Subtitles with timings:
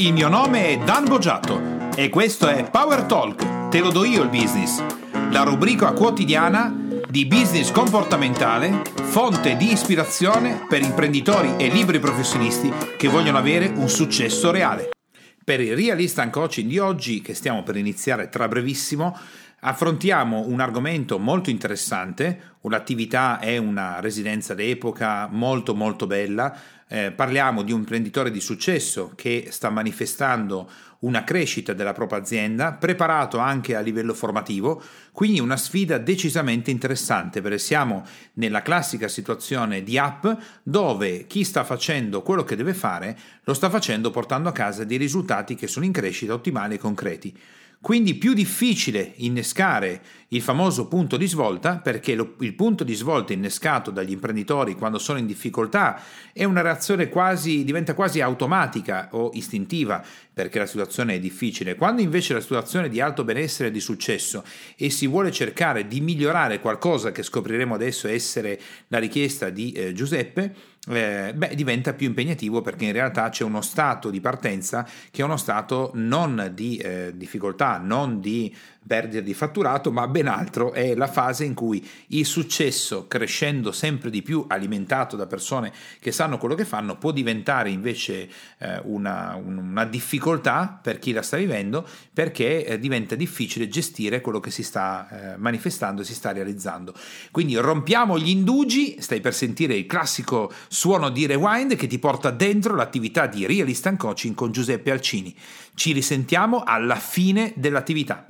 [0.00, 4.22] Il mio nome è Dan Boggiato e questo è Power Talk, te lo do io
[4.22, 4.82] il business,
[5.30, 6.74] la rubrica quotidiana
[7.06, 13.90] di business comportamentale, fonte di ispirazione per imprenditori e liberi professionisti che vogliono avere un
[13.90, 14.88] successo reale.
[15.44, 19.14] Per il Real Instant Coaching di oggi, che stiamo per iniziare tra brevissimo,
[19.60, 26.58] affrontiamo un argomento molto interessante, un'attività è una residenza d'epoca molto molto bella,
[26.92, 30.68] eh, parliamo di un imprenditore di successo che sta manifestando
[31.00, 34.82] una crescita della propria azienda, preparato anche a livello formativo,
[35.12, 38.04] quindi una sfida decisamente interessante perché siamo
[38.34, 40.26] nella classica situazione di app
[40.62, 44.98] dove chi sta facendo quello che deve fare lo sta facendo portando a casa dei
[44.98, 47.38] risultati che sono in crescita ottimali e concreti.
[47.82, 53.32] Quindi più difficile innescare il famoso punto di svolta, perché lo, il punto di svolta
[53.32, 55.98] innescato dagli imprenditori quando sono in difficoltà
[56.34, 61.74] è una reazione quasi, diventa quasi automatica o istintiva, perché la situazione è difficile.
[61.74, 64.44] Quando invece la situazione è di alto benessere e di successo
[64.76, 69.94] e si vuole cercare di migliorare qualcosa che scopriremo adesso essere la richiesta di eh,
[69.94, 70.54] Giuseppe,
[70.88, 75.24] eh, beh, diventa più impegnativo perché in realtà c'è uno stato di partenza che è
[75.24, 78.54] uno stato non di eh, difficoltà, non di
[78.86, 84.10] perdita di fatturato, ma ben altro è la fase in cui il successo, crescendo sempre
[84.10, 89.40] di più, alimentato da persone che sanno quello che fanno, può diventare invece eh, una,
[89.42, 94.62] una, difficoltà per chi la sta vivendo perché eh, diventa difficile gestire quello che si
[94.62, 96.94] sta eh, manifestando e si sta realizzando.
[97.30, 102.30] Quindi rompiamo gli indugi, stai per sentire il classico suono di rewind che ti porta
[102.30, 105.34] dentro l'attività di Real Instant Coaching con Giuseppe Alcini.
[105.74, 108.26] Ci risentiamo alla fine dell'attività.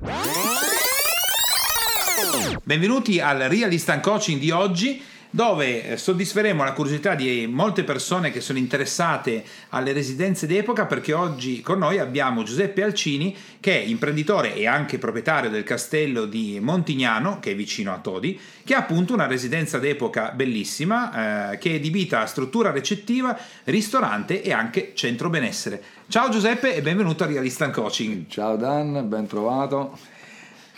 [2.63, 5.01] Benvenuti al Real Instant Coaching di oggi
[5.31, 11.13] dove eh, soddisferemo la curiosità di molte persone che sono interessate alle residenze d'epoca perché
[11.13, 16.59] oggi con noi abbiamo Giuseppe Alcini che è imprenditore e anche proprietario del castello di
[16.61, 21.71] Montignano che è vicino a Todi che ha appunto una residenza d'epoca bellissima eh, che
[21.71, 25.81] è adibita a struttura recettiva, ristorante e anche centro benessere.
[26.07, 28.27] Ciao Giuseppe e benvenuto a Real Instant Coaching.
[28.27, 29.97] Ciao Dan, ben trovato.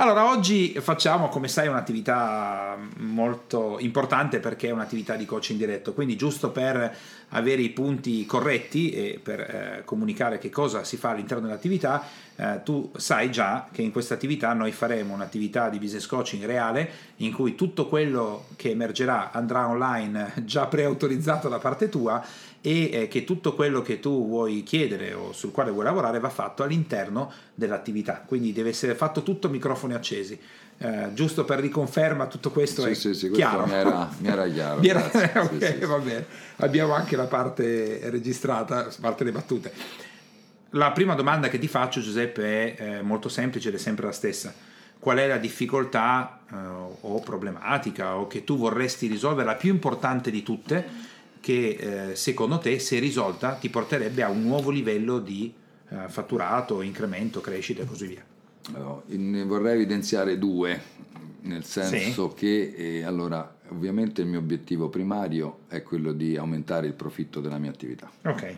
[0.04, 6.18] Allora, oggi facciamo, come sai, un'attività molto importante perché è un'attività di coaching diretto, quindi
[6.18, 6.94] giusto per
[7.30, 12.06] avere i punti corretti e per eh, comunicare che cosa si fa all'interno dell'attività,
[12.36, 16.90] eh, tu sai già che in questa attività noi faremo un'attività di business coaching reale
[17.18, 22.22] in cui tutto quello che emergerà andrà online già preautorizzato da parte tua
[22.66, 26.30] e eh, che tutto quello che tu vuoi chiedere o sul quale vuoi lavorare va
[26.30, 30.40] fatto all'interno dell'attività, quindi deve essere fatto tutto microfoni accesi.
[30.78, 33.66] Eh, giusto per riconferma tutto questo sì, è sì, sì, chiaro.
[33.66, 34.80] Mi era, mi era chiaro.
[34.82, 35.10] mi era,
[35.44, 36.26] okay, va bene.
[36.58, 39.72] Abbiamo anche la parte registrata, parte delle battute.
[40.70, 44.14] La prima domanda che ti faccio, Giuseppe, è eh, molto semplice ed è sempre la
[44.14, 44.54] stessa.
[45.00, 46.56] Qual è la difficoltà eh,
[47.02, 51.12] o problematica o che tu vorresti risolvere, la più importante di tutte?
[51.44, 55.54] Che eh, secondo te, se risolta, ti porterebbe a un nuovo livello di
[55.90, 58.24] eh, fatturato, incremento, crescita e così via.
[58.74, 60.82] Allora, ne vorrei evidenziare due,
[61.42, 62.36] nel senso sì.
[62.38, 67.58] che eh, allora, ovviamente il mio obiettivo primario è quello di aumentare il profitto della
[67.58, 68.10] mia attività.
[68.24, 68.58] Ok.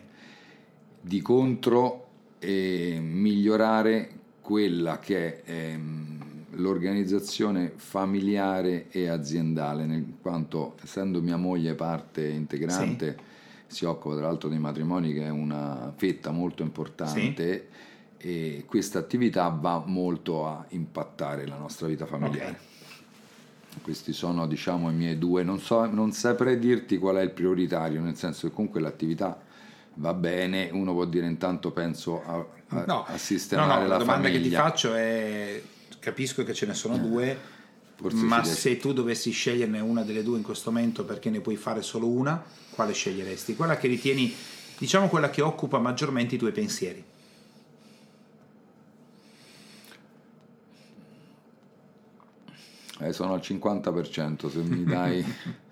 [1.02, 2.08] Di contro,
[2.38, 6.15] eh, migliorare quella che è ehm,
[6.56, 13.18] l'organizzazione familiare e aziendale, in quanto essendo mia moglie parte integrante,
[13.68, 13.76] sì.
[13.78, 17.68] si occupa tra l'altro dei matrimoni che è una fetta molto importante
[18.18, 18.28] sì.
[18.28, 22.50] e questa attività va molto a impattare la nostra vita familiare.
[22.50, 23.82] Okay.
[23.82, 28.02] Questi sono diciamo i miei due, non, so, non saprei dirti qual è il prioritario,
[28.02, 29.38] nel senso che comunque l'attività
[29.96, 33.88] va bene, uno può dire intanto penso a, a, no, a sistemare no, no, la,
[33.88, 34.42] la domanda famiglia.
[34.42, 35.62] che ti faccio è
[36.06, 37.36] capisco che ce ne sono due,
[37.96, 41.56] Forse ma se tu dovessi sceglierne una delle due in questo momento perché ne puoi
[41.56, 43.56] fare solo una, quale sceglieresti?
[43.56, 44.32] Quella che ritieni,
[44.78, 47.04] diciamo quella che occupa maggiormente i tuoi pensieri.
[53.00, 55.26] Eh, sono al 50%, se mi dai...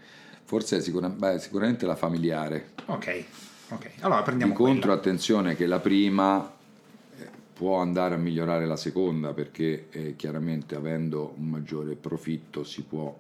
[0.46, 2.72] Forse sicura, beh, sicuramente la familiare.
[2.88, 3.24] Ok,
[3.70, 3.90] ok.
[4.02, 6.62] Allora prendiamo Di contro, attenzione che la prima
[7.64, 13.18] può andare a migliorare la seconda perché eh, chiaramente avendo un maggiore profitto si può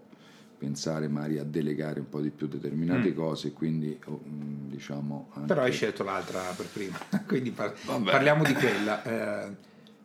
[0.58, 3.16] pensare magari a delegare un po' di più determinate mm.
[3.16, 5.48] cose quindi oh, mm, diciamo anche...
[5.48, 7.74] però hai scelto l'altra per prima quindi par-
[8.04, 9.56] parliamo di quella eh,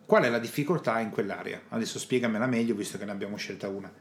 [0.07, 3.93] qual è la difficoltà in quell'area adesso spiegamela meglio visto che ne abbiamo scelta una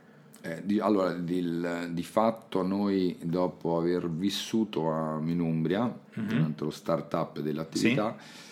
[0.42, 6.28] eh, di, allora di, di, fatto noi dopo aver vissuto a Minumbria mm-hmm.
[6.28, 8.46] durante lo start up dell'attività sì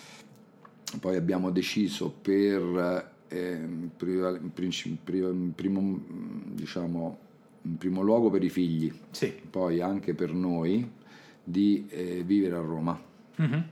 [1.00, 6.00] poi abbiamo deciso per eh, priva- in primo,
[6.52, 7.18] diciamo,
[7.62, 9.32] in primo luogo per i figli, Sì.
[9.50, 10.88] poi anche per noi,
[11.42, 13.00] di eh, vivere a Roma.
[13.36, 13.64] Mhm.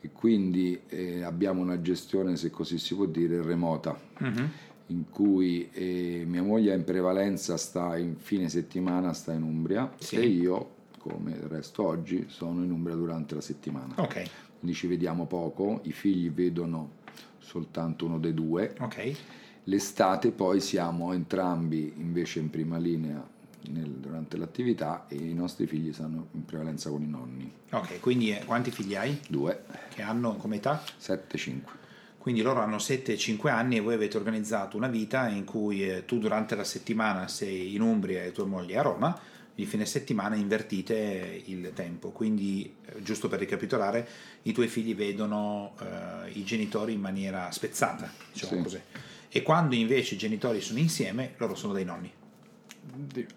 [0.00, 4.50] E quindi eh, abbiamo una gestione, se così si può dire, remota, Mhm.
[4.88, 10.16] in cui eh, mia moglie in prevalenza sta in fine settimana, sta in Umbria Sì.
[10.16, 13.94] e io, come il resto oggi, sono in Umbria durante la settimana.
[13.96, 14.28] Ok,
[14.64, 16.92] Quindi ci vediamo poco, i figli vedono
[17.38, 18.74] soltanto uno dei due.
[18.80, 19.16] ok.
[19.64, 23.22] L'estate poi siamo entrambi invece in prima linea
[23.68, 27.52] nel- durante l'attività e i nostri figli stanno in prevalenza con i nonni.
[27.72, 29.20] Ok, quindi eh, quanti figli hai?
[29.28, 29.64] Due,
[29.94, 30.82] Che hanno come età?
[30.96, 31.72] sette, cinque.
[32.16, 36.18] Quindi loro hanno 7-5 anni e voi avete organizzato una vita in cui eh, tu
[36.18, 39.18] durante la settimana sei in Umbria e tua moglie a Roma,
[39.56, 42.10] il fine settimana invertite il tempo.
[42.10, 44.08] Quindi, eh, giusto per ricapitolare,
[44.42, 48.62] i tuoi figli vedono eh, i genitori in maniera spezzata, diciamo Sì.
[48.62, 48.80] così.
[49.28, 52.10] E quando invece i genitori sono insieme, loro sono dei nonni.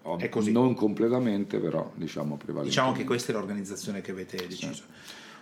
[0.02, 0.52] Oh, È così.
[0.52, 2.68] Non completamente, però diciamo prevalentemente.
[2.68, 4.84] Diciamo che questa è l'organizzazione che avete deciso.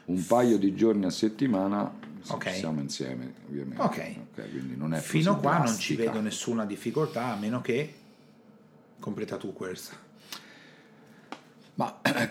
[0.06, 2.54] Un paio di giorni a settimana s- Ok.
[2.54, 3.82] siamo insieme, ovviamente.
[3.82, 4.14] Ok.
[4.50, 6.02] quindi non è Fino a qua non ci drastica.
[6.12, 7.92] vedo nessuna difficoltà, a meno che
[9.00, 10.04] completa tu questa.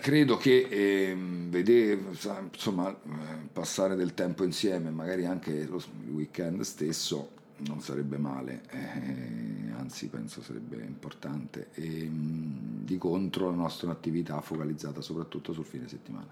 [0.06, 6.12] Credo che ehm, vedere, sa- insomma, eh, passare del tempo insieme, magari anche lo il
[6.12, 7.30] weekend stesso,
[7.66, 11.70] non sarebbe male, eh, anzi penso sarebbe importante.
[11.74, 16.30] E, mh, di contro la nostra attività focalizzata soprattutto sul fine settimana.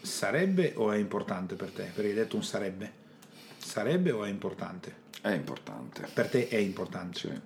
[0.00, 1.84] Sarebbe o è importante per te?
[1.94, 2.92] Perché hai detto un sarebbe.
[3.56, 4.92] Sarebbe o è importante?
[5.20, 6.08] È importante.
[6.12, 7.18] Per te è importante.
[7.20, 7.40] Sì,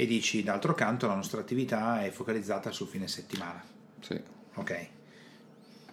[0.00, 3.60] E dici, d'altro canto, la nostra attività è focalizzata sul fine settimana.
[3.98, 4.16] sì.
[4.54, 4.86] Ok.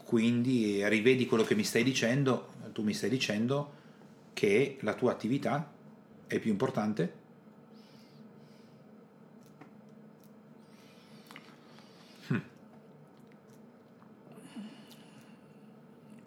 [0.04, 3.74] Quindi rivedi quello che mi stai dicendo, tu mi stai dicendo
[4.34, 5.72] che la tua attività
[6.28, 7.14] è più importante?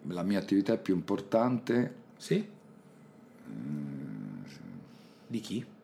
[0.07, 2.45] La mia attività è più importante Sì?
[5.27, 5.77] Di chi?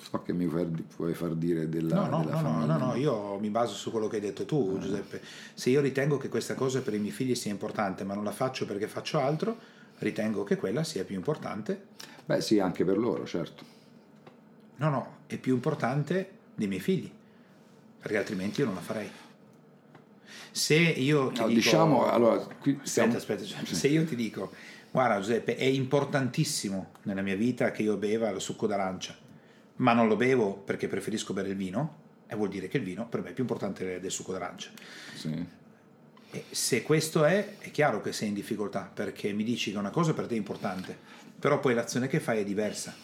[0.00, 2.76] So che mi vuoi vuoi far dire della, No, no, della no, no, famiglia.
[2.76, 5.20] no, no, io mi baso su quello che hai detto tu, Giuseppe.
[5.54, 8.30] Se io ritengo che questa cosa per i miei figli sia importante, ma non la
[8.32, 9.56] faccio perché faccio altro,
[9.98, 11.86] ritengo che quella sia più importante.
[12.24, 13.64] Beh sì, anche per loro, certo.
[14.76, 17.10] No, no, è più importante dei miei figli,
[18.00, 19.10] perché altrimenti io non la farei.
[20.50, 21.60] Se io ti No, dico...
[21.60, 23.44] diciamo, allora, qui Aspetta, stiamo- aspetta,
[23.74, 24.52] se io ti dico,
[24.90, 29.16] guarda Giuseppe, è importantissimo nella mia vita che io beva il succo d'arancia,
[29.76, 33.06] ma non lo bevo perché preferisco bere il vino, e vuol dire che il vino
[33.06, 34.70] per me è più importante del succo d'arancia.
[35.14, 35.46] Sì.
[36.30, 39.90] E se questo è, è chiaro che sei in difficoltà, perché mi dici che una
[39.90, 40.96] cosa per te è importante,
[41.38, 42.94] però poi l'azione che fai è diversa.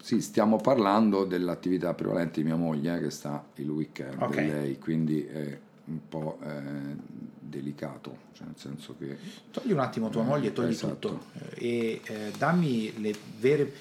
[0.00, 4.36] Sì, stiamo parlando dell'attività prevalente di mia moglie eh, che sta il weekend Ok.
[4.36, 6.96] e lei, quindi è un po' eh,
[7.38, 9.16] delicato, cioè nel senso che
[9.50, 11.08] Togli un attimo tua moglie, togli esatto.
[11.08, 13.72] tutto eh, e eh, dammi le vere...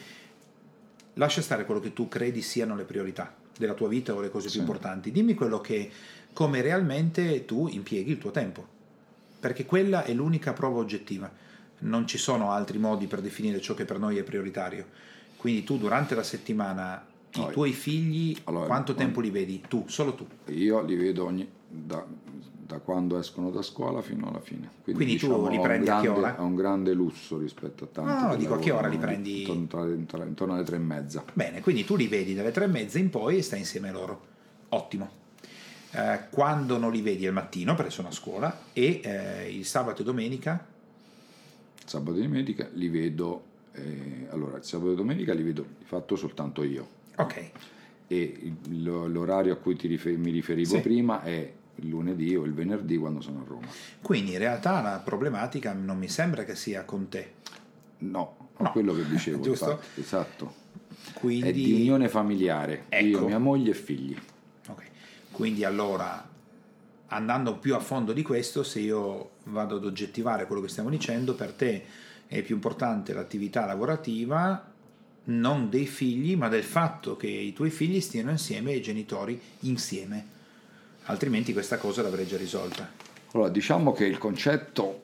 [1.16, 4.48] Lascia stare quello che tu credi siano le priorità della tua vita o le cose
[4.48, 4.54] Sì.
[4.54, 5.12] più importanti.
[5.12, 5.92] Dimmi quello che,
[6.34, 8.68] come realmente tu impieghi il tuo tempo,
[9.40, 11.32] perché quella è l'unica prova oggettiva.
[11.80, 14.88] Non ci sono altri modi per definire ciò che per noi è prioritario.
[15.38, 19.62] Quindi tu durante la settimana i tuoi figli, allora, quanto tempo li vedi?
[19.68, 20.26] Tu, solo tu.
[20.48, 22.06] io li vedo ogni, da,
[22.66, 24.70] da quando escono da scuola fino alla fine.
[24.84, 26.42] Quindi, Quindi tu diciamo, li ho un prendi a che grande- ora?
[26.42, 28.10] Ho un grande lusso rispetto a tanti.
[28.12, 29.50] No, no, che dico, a che ora li prendi?
[29.52, 31.24] Intorno, intorno- alle tre e mezza.
[31.34, 33.92] Bene, quindi tu li vedi dalle tre e mezza in poi e stai insieme a
[33.92, 34.22] loro.
[34.70, 35.22] Ottimo.
[35.92, 40.02] Eh, quando non li vedi al mattino, perché sono a scuola, e eh, il sabato
[40.02, 40.66] e domenica,
[41.86, 46.16] Sabato e domenica li vedo, eh, allora il sabato e domenica li vedo di fatto
[46.16, 46.88] soltanto io
[47.18, 47.52] ok,
[48.08, 50.82] e l'orario a cui ti rifer- mi riferivo Sì.
[50.82, 53.68] prima è il lunedì o il venerdì quando sono a Roma.
[54.02, 57.34] quindi in realtà la problematica non mi sembra che sia con te.
[58.00, 58.72] No, No.
[58.72, 59.72] quello che dicevo, Giusto?
[59.72, 60.54] infatti, esatto.
[61.16, 63.06] Quindi, È di unione familiare, Ecco.
[63.06, 64.16] io, mia moglie e figli.
[64.68, 64.82] ok.
[65.32, 66.30] Quindi allora,
[67.08, 71.34] andando più a fondo di questo, se io vado ad oggettivare quello che stiamo dicendo,
[71.34, 71.84] per te
[72.28, 74.72] è più importante l'attività lavorativa
[75.26, 79.40] non dei figli, ma del fatto che i tuoi figli stiano insieme e i genitori
[79.62, 80.26] insieme.
[81.06, 82.90] Altrimenti questa cosa l'avrei già risolta.
[83.32, 85.02] Allora, diciamo che il concetto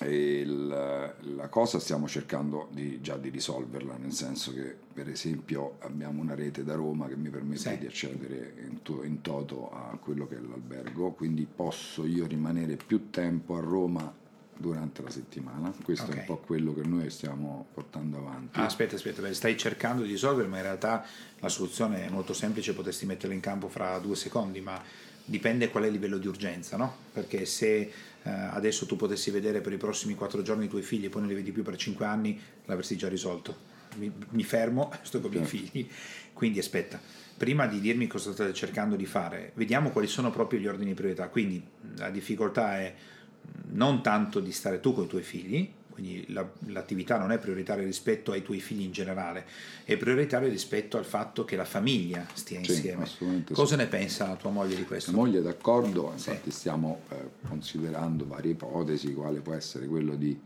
[0.00, 5.76] E il- la cosa stiamo cercando di- già di risolverla, nel senso che per esempio
[5.78, 7.78] abbiamo una rete da Roma che mi permette Sì.
[7.78, 12.76] di accedere in, to- in toto a quello che è l'albergo, quindi posso io rimanere
[12.76, 14.12] più tempo a Roma
[14.56, 15.72] durante la settimana.
[15.82, 16.14] Questo Ok.
[16.14, 18.58] è un po' quello che noi stiamo portando avanti.
[18.58, 21.04] Ah, aspetta, aspetta, stai cercando di risolvere, ma in realtà
[21.40, 24.80] la soluzione è molto semplice, potresti metterla in campo fra due secondi, ma
[25.24, 26.94] dipende qual è il livello di urgenza, no?
[27.12, 27.90] Perché se eh,
[28.30, 31.30] adesso tu potessi vedere per i prossimi quattro giorni i tuoi figli e poi non
[31.30, 33.74] li vedi più per cinque anni, l'avresti già risolto.
[33.96, 35.66] Mi, mi fermo, sto con i miei Certo.
[35.70, 35.88] figli.
[36.32, 37.00] Quindi aspetta,
[37.36, 40.94] prima di dirmi cosa state cercando di fare, vediamo quali sono proprio gli ordini di
[40.94, 41.28] priorità.
[41.28, 41.62] Quindi
[41.96, 42.94] la difficoltà è
[43.72, 47.82] non tanto di stare tu con i tuoi figli, quindi la- l'attività non è prioritaria
[47.84, 49.46] rispetto ai tuoi figli in generale,
[49.84, 53.02] è prioritaria rispetto al fatto che la famiglia stia Sì, insieme.
[53.04, 53.60] assolutamente sì.
[53.60, 55.10] Cosa ne pensa la tua moglie di questo?
[55.12, 57.16] Mia moglie è d'accordo, infatti stiamo eh,
[57.48, 60.38] considerando varie ipotesi, quale può essere quello di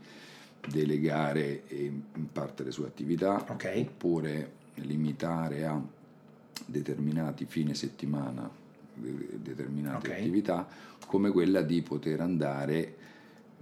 [0.67, 3.71] delegare in parte le sue attività, Ok.
[3.75, 5.81] oppure limitare a
[6.65, 8.49] determinati fine settimana
[9.01, 10.17] determinate Ok.
[10.17, 10.67] attività,
[11.05, 12.95] come quella di poter andare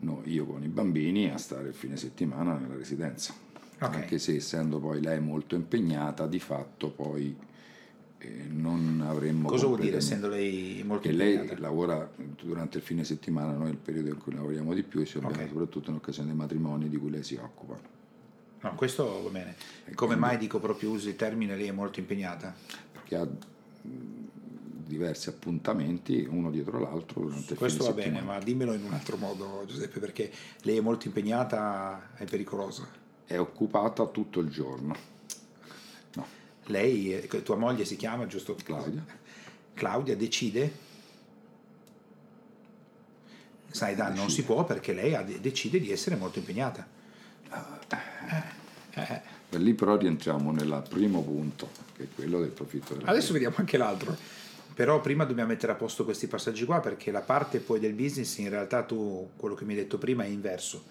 [0.02, 3.34] no, io con i bambini a stare il fine settimana nella residenza.
[3.82, 3.96] Ok.
[3.96, 7.36] Anche se essendo poi lei molto impegnata, di fatto poi
[8.22, 11.60] eh, non avremmo Cosa vuol dire essendo lei molto che lei impegnata?
[11.62, 15.06] lavora durante il fine settimana, noi è il periodo in cui lavoriamo di più e
[15.06, 15.48] ci abbiamo Ok.
[15.48, 17.80] soprattutto in occasione dei matrimoni di cui lei si occupa.
[18.62, 19.56] No, questo va bene.
[19.86, 22.54] Come quindi- mai dico proprio uso il termine lei è molto impegnata?
[22.92, 23.26] Perché ha
[24.90, 29.64] diversi appuntamenti uno dietro l'altro durante Questo va bene, ma dimmelo in un altro modo
[29.68, 30.32] Giuseppe, perché
[30.64, 32.88] lei è molto impegnata, è pericolosa.
[33.24, 34.96] È occupata tutto il giorno.
[36.16, 36.26] No,
[36.66, 38.56] Lei, eh, tua moglie si chiama, giusto?
[38.56, 39.06] Claudia.
[39.76, 40.72] Claudia decide,
[43.70, 46.86] sai Dan, non si può perché lei decide di essere molto impegnata.
[48.96, 53.34] Eh, E lì però rientriamo nel primo punto, che è quello del profitto della Adesso
[53.34, 54.39] vediamo anche l'altro.
[54.80, 58.38] Però prima dobbiamo mettere a posto questi passaggi qua perché la parte poi del business
[58.38, 60.86] in realtà tu, quello che mi hai detto prima è inverso.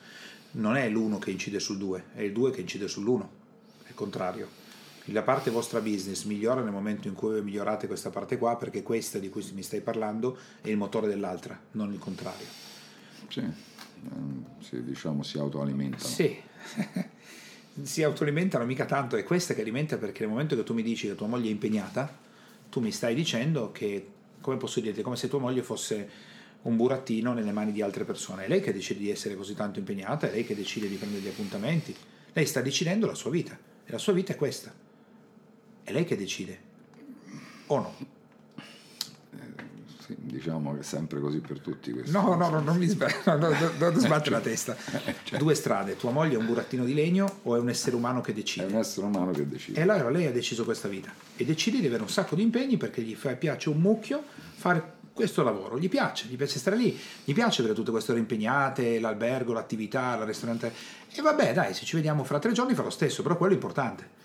[0.51, 3.31] Non è l'uno che incide sul due, è il due che incide sull'uno.
[3.85, 4.47] È il contrario.
[5.05, 9.19] La parte vostra business migliora nel momento in cui migliorate questa parte qua perché questa
[9.19, 12.47] di cui mi stai parlando è il motore dell'altra, non il contrario.
[13.29, 16.05] Sì, ehm, sì, diciamo si autoalimentano.
[16.05, 16.37] Sì,
[17.85, 21.07] si autoalimentano mica tanto, è questa che alimenta perché nel momento che tu mi dici
[21.07, 22.27] che tua moglie è impegnata,
[22.69, 24.07] tu mi stai dicendo che,
[24.41, 26.11] come posso dirti, come se tua moglie fosse
[26.63, 28.45] un burattino nelle mani di altre persone.
[28.45, 31.23] È lei che decide di essere così tanto impegnata, è lei che decide di prendere
[31.23, 31.95] gli appuntamenti,
[32.33, 34.73] lei sta decidendo la sua vita e la sua vita è questa.
[35.83, 36.61] È lei che decide,
[37.67, 38.17] o no?
[40.09, 42.11] Sì, diciamo che è sempre così per tutti questi.
[42.11, 44.75] No, no, no, non mi sbaglio, no, no, no, non sbatte la testa.
[45.37, 48.31] Due strade, tua moglie è un burattino di legno o è un essere umano che
[48.31, 48.65] È decide?
[48.67, 49.79] un essere umano che decide.
[49.79, 52.79] E allora lei ha deciso questa vita e decide di avere un sacco di impegni
[52.79, 54.23] perché gli fa- piace un mucchio
[54.55, 58.21] fare questo lavoro, gli piace, gli piace stare lì, gli piace avere tutte queste ore
[58.21, 60.73] impegnate, l'albergo, l'attività, il ristorante.
[61.13, 63.57] E vabbè, dai, se ci vediamo fra tre giorni fa lo stesso, però quello è
[63.57, 64.17] importante.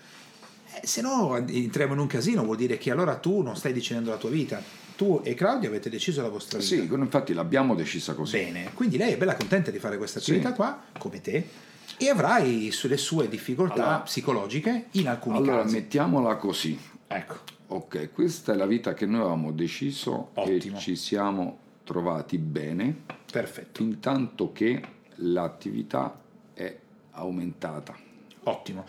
[0.80, 4.10] Eh, se no entriamo in un casino, vuol dire che allora tu non stai decidendo
[4.10, 4.62] la tua vita.
[4.96, 6.70] Tu e Claudia avete deciso la vostra vita.
[6.70, 8.36] Sì, infatti l'abbiamo decisa così.
[8.38, 10.30] Bene, quindi lei è bella contenta di fare questa Sì.
[10.32, 11.48] attività qua, come te,
[11.96, 15.74] e avrai sulle sue difficoltà Allora- psicologiche in alcuni Allora, casi.
[15.74, 16.78] mettiamola così.
[17.08, 17.34] Ecco.
[17.68, 20.76] Ok, questa è la vita che noi avevamo deciso Ottimo.
[20.76, 23.02] e ci siamo trovati bene,
[23.32, 24.80] Perfetto, fin tanto che
[25.16, 26.20] l'attività
[26.54, 26.76] è
[27.12, 27.96] aumentata.
[28.44, 28.84] ottimo.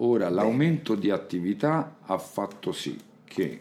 [0.00, 3.60] Ora, l'aumento di attività ha fatto sì che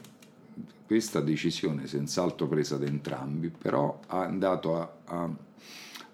[0.85, 5.29] questa decisione, senz'altro presa da entrambi, però ha andato a, a-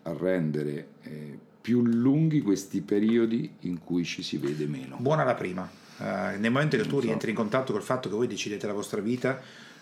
[0.03, 4.97] a rendere eh, più lunghi questi periodi in cui ci si vede meno.
[4.99, 5.69] Buona la prima.
[5.99, 8.99] Eh, nel momento che tu rientri in contatto col fatto che voi decidete la vostra
[9.01, 9.39] vita,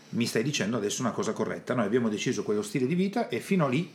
[0.10, 1.74] mi stai dicendo adesso una cosa corretta.
[1.74, 3.90] Noi abbiamo deciso quello stile di vita e fino a lì,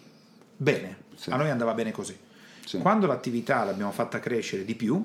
[0.56, 0.96] bene.
[1.14, 1.30] Sì.
[1.30, 2.16] A noi andava bene così.
[2.64, 2.78] Sì.
[2.78, 5.04] Quando l'attività l'abbiamo fatta crescere di più,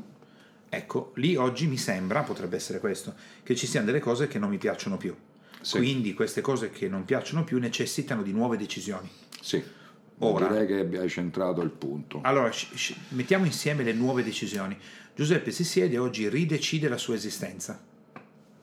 [0.73, 3.13] ecco, lì oggi mi sembra, potrebbe essere questo,
[3.43, 5.13] che ci siano delle cose che non mi piacciono più.
[5.59, 5.77] Sì.
[5.77, 9.09] Quindi queste cose che non piacciono più necessitano di nuove decisioni.
[9.41, 9.61] Sì,
[10.19, 12.21] Ora- direi che hai centrato il punto.
[12.23, 12.49] Allora,
[13.09, 14.77] mettiamo insieme le nuove decisioni.
[15.13, 17.79] Giuseppe si siede e oggi ridecide la sua esistenza.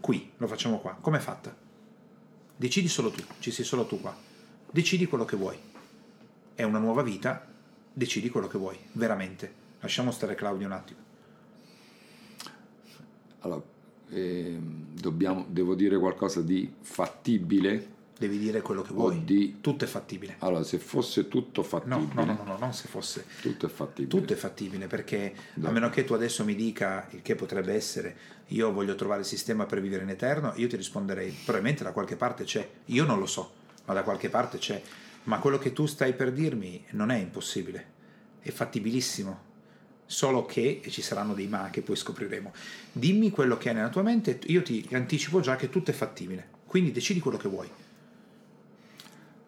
[0.01, 0.97] Qui, lo facciamo qua.
[0.99, 1.55] Com'è fatta?
[2.57, 4.17] Decidi solo tu, ci sei solo tu qua.
[4.71, 5.59] Decidi quello che vuoi.
[6.55, 7.47] È una nuova vita,
[7.93, 9.53] decidi quello che vuoi, veramente.
[9.81, 11.08] Lasciamo stare Claudio un attimo.
[13.41, 13.63] Allora,
[14.11, 17.97] ehm, dobbiamo, devo dire qualcosa di fattibile?
[18.19, 19.25] Devi dire quello che vuoi.
[19.25, 20.37] di- Tutto è fattibile.
[20.41, 23.25] Allora, se fosse tutto No, fattibile, no, no, no, no, non se fosse.
[23.41, 24.09] tutto è fattibile.
[24.09, 25.73] Tutto è fattibile perché a Dai.
[25.73, 28.17] meno che tu adesso mi dica il che potrebbe essere
[28.49, 32.17] io voglio trovare il sistema per vivere in eterno, io ti risponderei probabilmente da qualche
[32.17, 33.53] parte c'è, io non lo so,
[33.85, 34.83] ma da qualche parte c'è,
[35.25, 37.87] ma quello che tu stai per dirmi non è impossibile,
[38.41, 39.39] è fattibilissimo,
[40.11, 42.53] solo che ci saranno dei ma che poi scopriremo.
[42.91, 46.49] Dimmi quello che è nella tua mente, io ti anticipo già che tutto è fattibile,
[46.67, 47.69] quindi decidi quello che vuoi.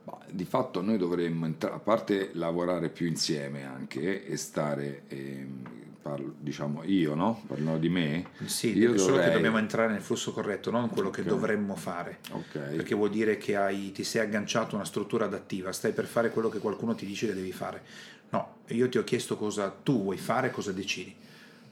[0.04, 5.62] Ma di fatto noi dovremmo, a parte lavorare più insieme anche e stare, ehm,
[6.02, 7.42] parlo- diciamo io, no?
[7.46, 8.26] Parlo di me.
[8.44, 11.26] Sì, io solo che dobbiamo entrare nel flusso corretto, non quello che Ok.
[11.26, 12.18] dovremmo fare.
[12.32, 12.58] Ok.
[12.76, 16.30] Perché vuol dire che hai- ti sei agganciato a una struttura adattiva, stai per fare
[16.30, 17.82] quello che qualcuno ti dice che devi fare.
[18.30, 21.14] No, io ti ho chiesto cosa tu vuoi fare, cosa decidi.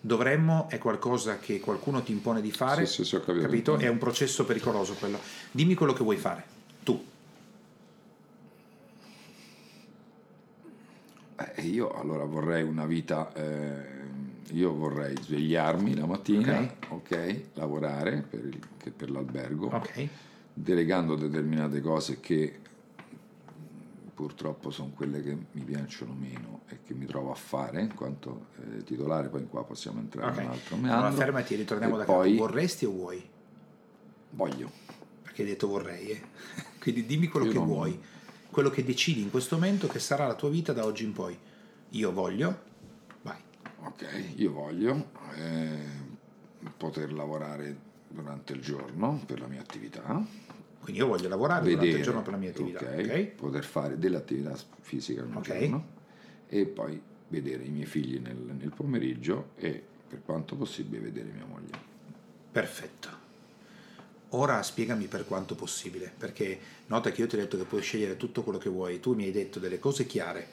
[0.01, 3.77] Dovremmo è qualcosa che qualcuno ti impone di fare, Sì, sì, ho capito.
[3.79, 5.19] È un processo pericoloso quello.
[5.51, 6.45] Dimmi quello che vuoi fare,
[6.83, 7.05] tu.
[11.37, 13.83] Eh, io allora vorrei una vita, eh,
[14.53, 20.09] io vorrei svegliarmi la mattina, ok, lavorare per, per l'albergo, Ok?
[20.53, 22.59] delegando determinate cose che
[24.19, 28.47] purtroppo sono quelle che mi piacciono meno e che mi trovo a fare in quanto
[28.59, 30.39] eh, titolare, poi qua possiamo entrare Ok.
[30.39, 31.21] in un altro Allora meandro.
[31.21, 32.47] fermati e ritorniamo da poi capo.
[32.49, 33.23] Vorresti o vuoi?
[34.31, 34.71] voglio.
[35.23, 36.21] Perché hai detto vorrei, eh?
[36.83, 38.01] Quindi dimmi quello Io che non- vuoi,
[38.51, 41.39] quello che decidi in questo momento che sarà la tua vita da oggi in poi.
[41.91, 42.61] Io voglio,
[43.23, 43.39] vai.
[43.85, 45.79] Ok, io voglio eh,
[46.77, 50.21] poter lavorare durante il giorno per la mia attività,
[50.89, 53.25] Quindi io voglio lavorare vedere, durante il giorno per la mia attività, ok, ok?
[53.37, 55.43] poter fare dell'attività fisica al Ok.
[55.43, 55.87] giorno
[56.49, 61.45] e poi vedere i miei figli nel, nel pomeriggio e per quanto possibile vedere mia
[61.45, 61.79] moglie.
[62.51, 63.09] Perfetto.
[64.31, 68.17] Ora spiegami per quanto possibile, perché nota che io ti ho detto che puoi scegliere
[68.17, 70.47] tutto quello che vuoi, tu mi hai detto delle cose chiare.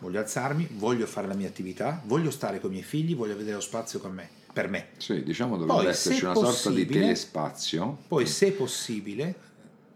[0.00, 3.54] Voglio alzarmi, voglio fare la mia attività, voglio stare con i miei figli, voglio vedere
[3.54, 4.88] lo spazio con me, per me.
[4.98, 7.96] Sì, diciamo dovrebbe Poi, esserci se una sorta di telespazio.
[8.06, 9.52] Poi, se possibile,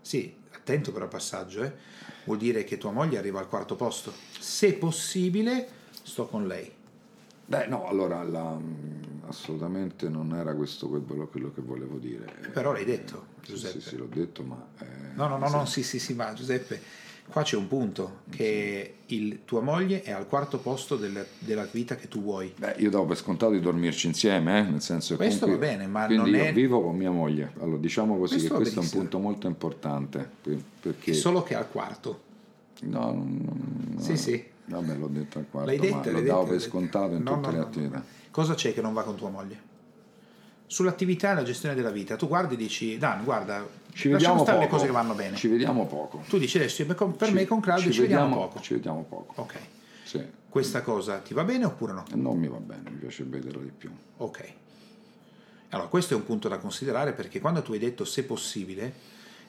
[0.08, 1.72] sì, attento però al passaggio, eh,
[2.24, 4.10] vuol dire che tua moglie arriva al quarto posto.
[4.38, 5.68] Se possibile,
[6.02, 6.72] sto con lei.
[7.44, 12.24] Beh, no, allora la- mm, assolutamente non era questo quello, quello che volevo dire.
[12.54, 13.80] Però l'hai detto, Sì, Giuseppe.
[13.80, 14.66] Sì, sì, l'ho detto, ma...
[14.78, 15.54] eh, No, no, no, sì.
[15.56, 16.80] no, sì, sì, sì, ma Giuseppe,
[17.30, 21.94] qua c'è un punto, che il- tua moglie è al quarto posto del- della vita
[21.96, 22.52] che tu vuoi.
[22.56, 25.72] Beh, io do per scontato di dormirci insieme, eh, nel senso che Questo comunque- va
[25.72, 27.52] bene, ma non io è- vivo con mia moglie.
[27.60, 29.02] Allora, diciamo così Questo che questo è un benissimo.
[29.02, 31.12] punto molto importante, per- perché...
[31.14, 32.20] Solo che al quarto.
[32.82, 34.44] No, non- no, Sì, sì.
[34.66, 37.34] Vabbè, l'ho detto al quarto, L'hai detto, ma l'hai lo davo per scontato in No,
[37.36, 38.04] tutte no, le attività.
[38.30, 39.66] Cosa c'è che non va con tua moglie?
[40.70, 44.58] Sull'attività e la gestione della vita, tu guardi e dici, Dan, guarda, Ci vediamo stare
[44.58, 44.76] le poco.
[44.76, 45.34] cose che vanno bene.
[45.36, 46.22] Ci vediamo poco.
[46.28, 48.60] Tu dici adesso, per Ci- me con Claudio ci, vediamo, poco.
[48.60, 49.40] Ci vediamo poco.
[49.40, 49.54] Ok,
[50.04, 50.22] Sì.
[50.48, 52.04] questa cosa ti va bene oppure no?
[52.14, 53.90] Non mi va bene, mi piace vederlo di più.
[54.18, 54.52] Ok.
[55.70, 58.92] Allora, questo è un punto da considerare perché quando tu hai detto se possibile,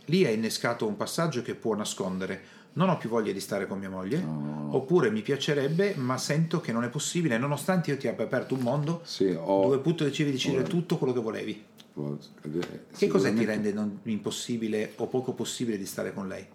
[0.05, 2.41] lì hai innescato un passaggio che può nascondere
[2.73, 4.23] non ho più voglia di stare con mia moglie,
[4.71, 8.61] oppure mi piacerebbe, ma sento che non è possibile, nonostante io ti abbia aperto un
[8.61, 9.63] mondo Sì, ho...
[9.63, 10.67] dove appunto decidere Guarda.
[10.69, 11.63] tutto quello che volevi.
[12.95, 16.45] Che cos'è ti rende non impossibile o poco possibile di stare con lei?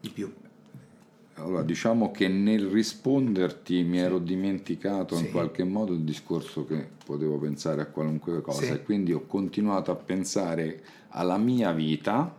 [0.00, 0.30] Di più.
[1.34, 5.26] Allora, diciamo che nel risponderti mi ero dimenticato Sì.
[5.26, 8.72] in qualche modo il discorso che potevo pensare a qualunque cosa Sì.
[8.72, 12.34] e quindi ho continuato a pensare alla mia vita,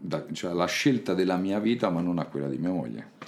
[0.00, 3.18] da- cioè alla scelta della mia vita, ma non a quella di mia moglie.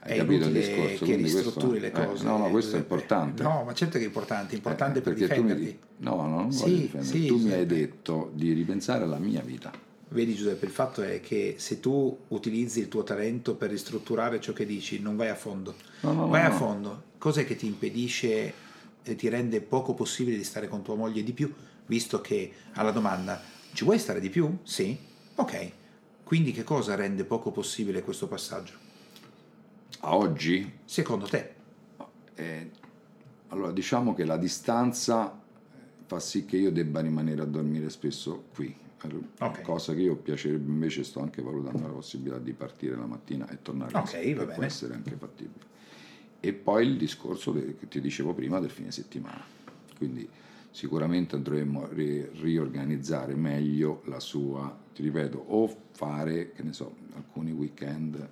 [0.00, 0.98] Hai È capito il discorso?
[0.98, 2.24] che Quindi questo- ristrutturi le eh, cose.
[2.24, 2.94] no, no, questo è Giuseppe.
[2.94, 3.42] importante.
[3.42, 5.78] No, ma certo che è importante, è importante Eh, per perché tu mi difenderti.
[5.98, 7.20] di- No, no, non Sì, voglio difendermi.
[7.20, 7.66] sì, tu mi hai Giuseppe.
[7.74, 9.72] detto di ripensare alla mia vita.
[10.08, 14.52] Vedi Giuseppe, il fatto è che se tu utilizzi il tuo talento per ristrutturare ciò
[14.52, 15.74] che dici, non vai a fondo.
[16.02, 16.54] No, no, no, vai a no.
[16.54, 17.02] fondo.
[17.18, 18.52] Cos'è che ti impedisce
[19.02, 21.52] e ti rende poco possibile di stare con tua moglie di più?
[21.86, 23.40] Visto che alla domanda,
[23.72, 24.56] ci vuoi stare di più?
[24.62, 24.96] Sì?
[25.34, 25.70] Ok.
[26.26, 28.72] Quindi che cosa rende poco possibile questo passaggio?
[30.00, 31.54] A oggi Secondo te?
[32.34, 32.70] Eh,
[33.50, 38.46] allora, diciamo che la distanza eh, fa sì che io debba rimanere a dormire spesso
[38.52, 38.74] qui,
[39.38, 39.62] Ok.
[39.62, 43.62] cosa che io piacerebbe invece sto anche valutando la possibilità di partire la mattina e
[43.62, 45.64] tornare Ok, la sera, va che può essere anche fattibile.
[46.40, 49.44] E poi il discorso che ti dicevo prima del fine settimana,
[49.96, 50.28] quindi
[50.76, 57.50] sicuramente dovremmo ri- riorganizzare meglio la sua, ti ripeto, o fare, che ne so, alcuni
[57.50, 58.28] weekend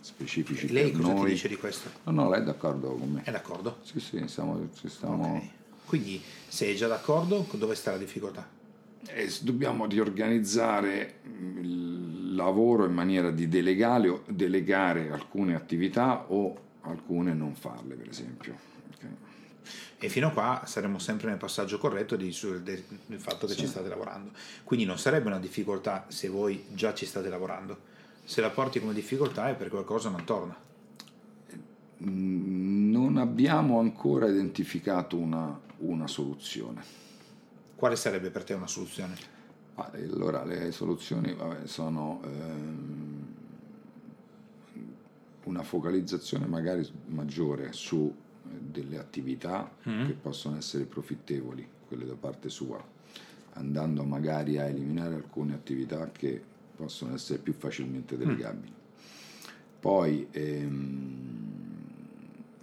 [0.00, 1.30] specifici Lei cosa ti noi.
[1.30, 1.90] dice di questo?
[2.04, 3.22] No, no, lei è d'accordo con me.
[3.24, 3.78] È d'accordo?
[3.82, 5.34] Sì, sì, stiamo, stiamo...
[5.34, 5.42] Ok.
[5.86, 8.48] Quindi, se è già d'accordo, dove sta la difficoltà?
[9.08, 17.34] E dobbiamo riorganizzare il lavoro in maniera di delegare, o delegare alcune attività o alcune
[17.34, 18.56] non farle, per esempio.
[20.00, 23.60] E fino a qua saremo sempre nel passaggio corretto di, del, del fatto che sì.
[23.60, 24.30] ci state lavorando.
[24.62, 27.96] Quindi non sarebbe una difficoltà se voi già ci state lavorando.
[28.24, 30.56] Se la porti come difficoltà è perché qualcosa non torna.
[32.00, 36.80] Non abbiamo ancora identificato una, una soluzione.
[37.74, 39.16] Quale sarebbe per te una soluzione?
[39.74, 43.26] Allora, le soluzioni vabbè, sono ehm,
[45.44, 48.14] una focalizzazione magari maggiore su
[48.70, 50.06] delle attività mm.
[50.06, 52.82] che possono essere profittevoli, quelle da parte sua,
[53.54, 56.40] andando magari a eliminare alcune attività che
[56.76, 58.18] possono essere più facilmente mm.
[58.18, 58.70] delegabili.
[58.70, 58.76] Mm.
[59.80, 61.46] Poi ehm,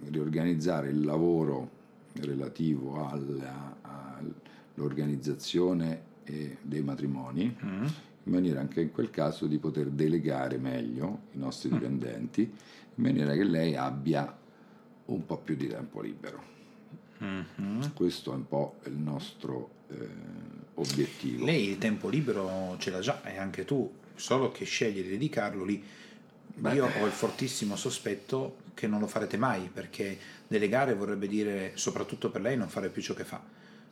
[0.08, 1.70] riorganizzare il lavoro
[2.14, 6.14] relativo alla, all'organizzazione
[6.62, 7.84] dei matrimoni mm.
[8.24, 11.72] in maniera anche in quel caso di poter delegare meglio i nostri mm.
[11.72, 14.36] dipendenti in maniera che lei abbia
[15.06, 16.54] un po' più di tempo libero.
[17.22, 17.82] Mm-hmm.
[17.94, 20.08] Questo è un po' il nostro eh,
[20.74, 21.44] obiettivo.
[21.44, 25.64] Lei il tempo libero ce l'ha già e anche tu, solo che scegli di dedicarlo
[25.64, 25.82] lì.
[26.58, 26.74] Beh.
[26.74, 32.30] Io ho il fortissimo sospetto che non lo farete mai perché delegare vorrebbe dire, soprattutto
[32.30, 33.42] per lei, non fare più ciò che fa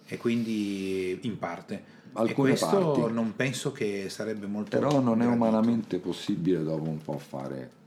[0.07, 2.03] e quindi in parte.
[2.17, 3.13] Alcune e questo parti.
[3.13, 4.79] non penso che sarebbe molto...
[4.79, 7.83] Però non è umanamente possibile dopo un po' fare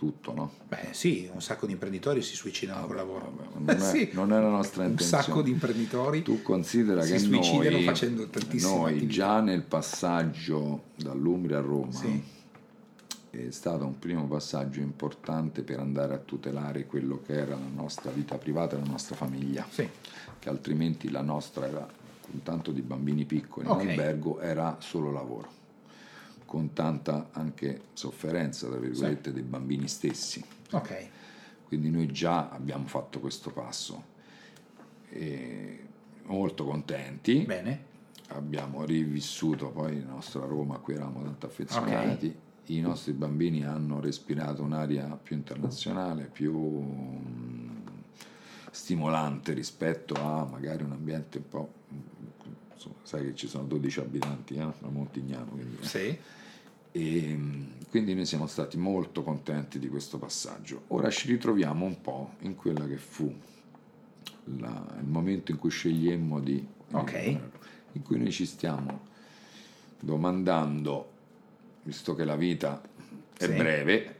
[0.00, 0.50] tutto, no?
[0.66, 3.30] Beh sì, un sacco di imprenditori si suicidano col lavoro.
[3.36, 4.08] Vabbè, non, è, sì.
[4.14, 5.16] non, è, la nostra intenzione.
[5.16, 9.12] Un sacco di imprenditori tu considera si che suicidano noi, facendo tantissime Noi attività.
[9.12, 12.22] già nel passaggio dall'Umbria a Roma sì.
[13.28, 18.10] è stato un primo passaggio importante per andare a tutelare quello che era la nostra
[18.10, 19.66] vita privata e la nostra famiglia.
[19.68, 19.86] Sì.
[20.38, 21.86] Che altrimenti la nostra era,
[22.22, 23.82] con tanto di bambini piccoli okay.
[23.82, 25.58] in albergo, era solo lavoro
[26.50, 29.34] con tanta anche sofferenza, tra virgolette, sì.
[29.36, 30.44] dei bambini stessi.
[30.72, 31.08] Ok.
[31.68, 34.04] Quindi noi già abbiamo fatto questo passo.
[35.10, 35.86] E
[36.24, 37.42] molto contenti.
[37.42, 37.84] Bene.
[38.30, 42.26] Abbiamo rivissuto poi la nostra Roma a cui eravamo tanto affezionati.
[42.26, 42.76] Okay.
[42.76, 47.76] I nostri bambini hanno respirato un'aria più internazionale, più mm,
[48.72, 51.72] stimolante rispetto a magari un ambiente un po'
[52.72, 55.86] insomma, sai che ci sono 12 abitanti eh, a Montignano quindi, eh.
[56.92, 57.38] E
[57.88, 60.84] quindi noi siamo stati molto contenti di questo passaggio.
[60.88, 63.32] Ora ci ritroviamo un po' in quella che fu
[64.58, 66.66] la, il momento in cui scegliemmo di...
[66.92, 67.40] Okay.
[67.92, 69.08] in cui noi ci stiamo
[70.00, 71.10] domandando,
[71.82, 72.80] visto che la vita
[73.36, 73.52] è sì.
[73.52, 74.16] breve,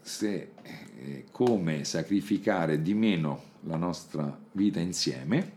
[0.00, 5.52] se, eh, come sacrificare di meno la nostra vita insieme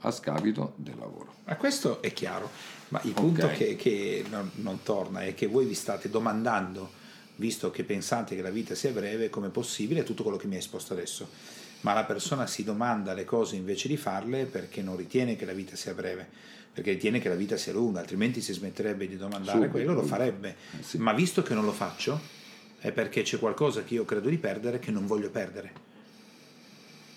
[0.00, 1.34] a scapito del lavoro.
[1.44, 2.79] Ma questo è chiaro.
[2.90, 3.56] Ma il punto okay.
[3.56, 6.90] che, che non, non, torna è che voi vi state domandando,
[7.36, 10.54] visto che pensate che la vita sia breve, come è possibile tutto quello che mi
[10.54, 11.28] hai esposto adesso.
[11.82, 15.52] Ma la persona si domanda le cose invece di farle perché non ritiene che la
[15.52, 16.28] vita sia breve,
[16.72, 19.70] perché ritiene che la vita sia lunga, altrimenti si smetterebbe di domandare Subito.
[19.72, 20.56] quello, lo farebbe.
[20.78, 20.98] Eh, sì.
[20.98, 22.20] Ma visto che non lo faccio,
[22.80, 25.72] è perché c'è qualcosa che io credo di perdere che non voglio perdere,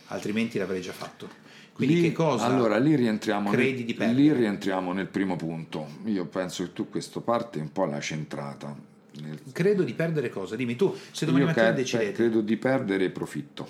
[0.08, 1.43] altrimenti l'avrei già fatto.
[1.74, 4.20] Quindi lì, che cosa allora, lì rientriamo, credi di perdere?
[4.20, 5.88] Lì rientriamo nel primo punto.
[6.06, 8.76] Io penso che tu questa parte un po' l'hai centrata.
[9.22, 9.40] Nel...
[9.52, 10.56] Credo di perdere cosa?
[10.56, 12.12] Dimmi tu, se domani mattina cre- decidete.
[12.12, 13.68] Credo di perdere profitto.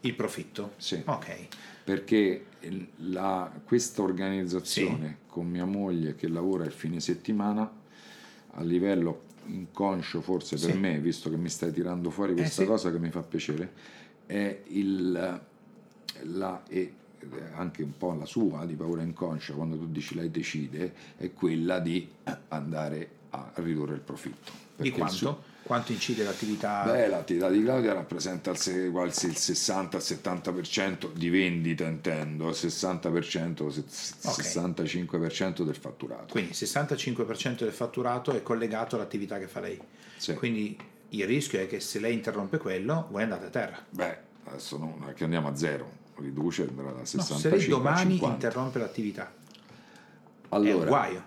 [0.00, 0.74] Il profitto?
[0.76, 1.02] Sì.
[1.04, 1.48] Ok.
[1.82, 2.44] Perché
[2.96, 5.26] la, questa organizzazione sì.
[5.26, 7.68] con mia moglie che lavora il fine settimana
[8.52, 10.78] a livello inconscio forse per sì.
[10.78, 12.70] me, visto che mi stai tirando fuori questa eh, sì.
[12.70, 13.72] cosa che mi fa piacere,
[14.26, 15.40] è il,
[16.22, 16.92] la, e
[17.54, 21.78] anche un po' la sua di paura inconscia quando tu dici lei decide è quella
[21.78, 22.08] di
[22.48, 24.66] andare a ridurre il profitto.
[24.76, 25.14] Di quanto?
[25.14, 25.36] Su...
[25.68, 26.84] Quanto incide l'attività?
[26.84, 33.84] Beh, l'attività di Claudia rappresenta il, quasi il 60-70% di vendita, intendo, il 60%, il
[33.86, 36.32] 65% del fatturato.
[36.32, 39.78] Quindi il 65% del fatturato è collegato all'attività che fa lei.
[40.16, 40.32] Sì.
[40.32, 40.74] Quindi
[41.10, 43.84] il rischio è che se lei interrompe quello, voi andate a terra.
[43.90, 48.78] Beh, adesso non, che andiamo a zero riduce andrà da 65 no, se domani interrompe
[48.78, 49.32] l'attività.
[50.50, 51.24] Allora, è un guaio.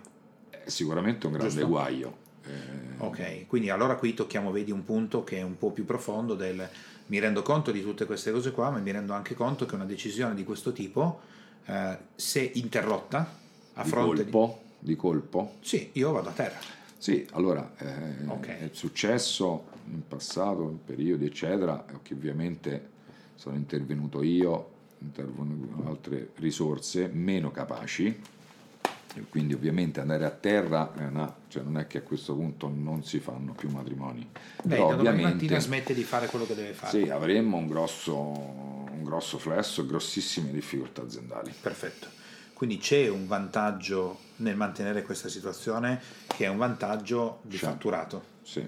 [0.49, 1.67] è sicuramente un grande Giusto?
[1.67, 2.17] guaio.
[2.43, 2.49] Eh,
[2.97, 6.67] ok quindi allora qui tocchiamo vedi un punto che è un po' più profondo del
[7.05, 9.85] mi rendo conto di tutte queste cose qua ma mi rendo anche conto che una
[9.85, 11.19] decisione di questo tipo
[11.65, 13.31] eh, se interrotta
[13.73, 14.87] a di fronte colpo, di...
[14.87, 15.57] di colpo?
[15.61, 16.57] Sì io vado a terra.
[17.01, 18.59] Sì, allora eh, okay.
[18.59, 22.89] è successo in passato, in periodi eccetera, che ovviamente
[23.33, 24.70] sono intervenuto io
[25.01, 28.19] intervengono altre risorse meno capaci,
[29.29, 33.03] quindi ovviamente andare a terra è una, cioè non è che a questo punto non
[33.03, 34.25] si fanno più matrimoni.
[34.63, 37.03] Beh, Però ovviamente mattina smette di fare quello che deve fare.
[37.03, 41.53] sì, avremmo un grosso, un grosso flesso e grossissime difficoltà aziendali.
[41.59, 42.07] Perfetto.
[42.53, 47.65] Quindi c'è un vantaggio nel mantenere questa situazione che è un vantaggio di C'è.
[47.65, 48.23] fatturato.
[48.43, 48.63] Sì.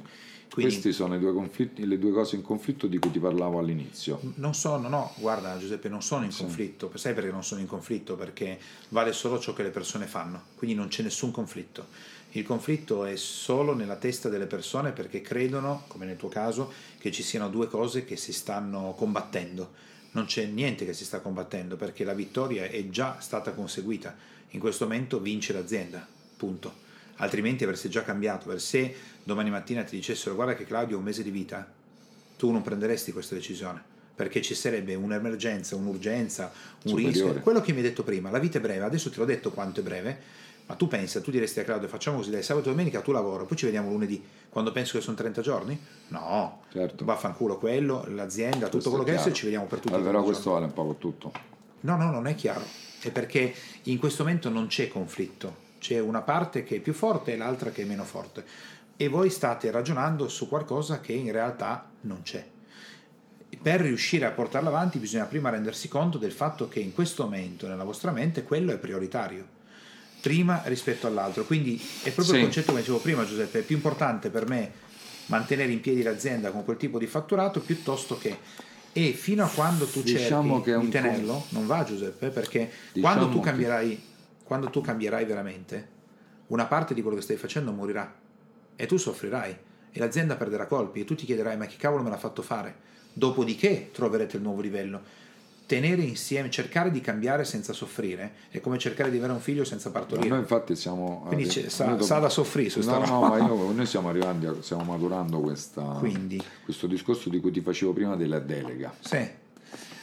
[0.54, 1.34] Quindi- Queste sono due
[1.78, 4.20] le due cose in conflitto di cui ti parlavo all'inizio.
[4.36, 6.92] Non sono, no, guarda Giuseppe, non sono in conflitto.
[6.94, 8.16] Sai perché non sono in conflitto?
[8.16, 11.88] Perché vale solo ciò che le persone fanno, quindi non c'è nessun conflitto.
[12.34, 17.12] Il conflitto è solo nella testa delle persone perché credono, come nel tuo caso, che
[17.12, 19.72] ci siano due cose che si stanno combattendo.
[20.12, 24.16] Non c'è niente che si sta combattendo perché la vittoria è già stata conseguita.
[24.52, 26.82] In questo momento vince l'azienda, punto.
[27.18, 28.48] Altrimenti avresti già cambiato.
[28.48, 31.68] Per se domani mattina ti dicessero guarda che Claudio ha un mese di vita,
[32.38, 36.52] tu non prenderesti questa decisione perché ci sarebbe un'emergenza, un'urgenza,
[36.84, 37.12] un Superiore.
[37.14, 37.42] rischio.
[37.42, 39.80] Quello che mi hai detto prima, la vita è breve, adesso ti ho detto quanto
[39.80, 40.20] è breve,
[40.68, 43.46] ma tu pensa, tu diresti a Claudio facciamo così, dai sabato e domenica tu lavoro,
[43.48, 45.80] poi ci vediamo lunedì, quando penso che sono 30 giorni?
[46.10, 47.04] No, Certo.
[47.06, 49.98] vaffanculo quello, l'azienda, tutto Questo quello è che è, e ci vediamo per tutti Ma
[50.00, 50.26] Però giorni.
[50.26, 51.32] questo vale un po' con tutto.
[51.82, 52.64] No, no, non è chiaro.
[53.00, 53.52] È perché
[53.84, 55.56] in questo momento non c'è conflitto.
[55.84, 58.46] C'è una parte che è più forte e l'altra che è meno forte.
[58.96, 62.42] E voi state ragionando su qualcosa che in realtà non c'è.
[63.62, 67.68] Per riuscire a portarla avanti bisogna prima rendersi conto del fatto che in questo momento
[67.68, 69.46] nella vostra mente quello è prioritario.
[70.22, 71.44] Prima rispetto all'altro.
[71.44, 72.36] Quindi è proprio Sì.
[72.36, 73.60] il concetto che dicevo prima, Giuseppe.
[73.60, 74.72] È più importante per me
[75.26, 78.38] mantenere in piedi l'azienda con quel tipo di fatturato piuttosto che
[78.94, 83.34] e fino a quando tu Diciamo cerchi di tenerlo non va Giuseppe perché Diciamo quando
[83.34, 84.04] tu che- cambierai
[84.54, 85.88] quando tu cambierai veramente
[86.50, 88.14] una parte di quello che stai facendo morirà
[88.76, 89.58] e tu soffrirai
[89.92, 92.76] e l'azienda perderà colpi e tu ti chiederai ma che cavolo me l'ha fatto fare
[93.14, 95.02] dopodiché troverete il nuovo livello
[95.66, 99.90] tenere insieme cercare di cambiare senza soffrire è come cercare di avere un figlio senza
[99.90, 101.24] partorire Noi infatti siamo...
[101.26, 104.62] Quindi c'è- sa- dopo- sa da soffrire su No, no, ma io- noi stiamo arrivando,
[104.62, 106.40] stiamo maturando questa, Quindi.
[106.64, 108.94] questo discorso di cui ti facevo prima della delega.
[109.00, 109.28] Sì.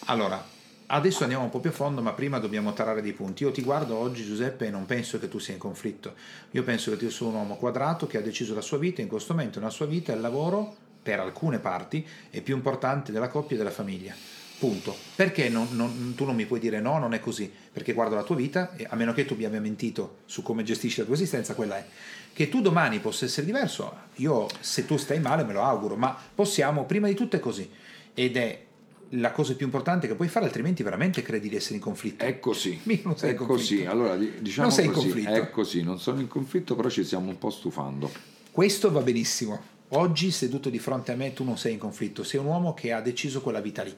[0.07, 0.45] Allora,
[0.91, 3.43] adesso andiamo un po' più a fondo, ma prima dobbiamo tarare dei punti.
[3.45, 6.15] Io ti guardo oggi, Giuseppe, e non penso che tu sia in conflitto.
[6.53, 9.09] Io penso che tu sia un uomo quadrato che ha deciso la sua vita, in
[9.09, 13.55] questo momento nella sua vita il lavoro, per alcune parti, è più importante della coppia
[13.55, 14.15] e della famiglia.
[14.59, 14.95] Punto.
[15.17, 17.51] Perché non- non- tu non mi puoi dire no, non è così?
[17.73, 20.63] Perché guardo la tua vita, e a meno che tu mi abbia mentito su come
[20.63, 21.87] gestisci la tua esistenza, quella è.
[22.33, 26.15] Che tu domani possa essere diverso, io se tu stai male me lo auguro, ma
[26.35, 27.71] possiamo, prima di tutto è così.
[28.13, 28.67] Ed è
[29.15, 32.25] la cosa più importante che puoi fare, altrimenti veramente credi di essere in conflitto.
[32.25, 33.49] È così, Mica non sei è in così.
[33.77, 33.91] conflitto.
[33.91, 35.33] Allora, di- diciamo Non sei in così, conflitto.
[35.33, 38.11] è così, non sono in conflitto, però ci stiamo un po' stufando.
[38.51, 39.61] Questo va benissimo.
[39.95, 42.93] Oggi, seduto di fronte a me, tu non sei in conflitto, sei un uomo che
[42.93, 43.95] ha deciso quella vita lì.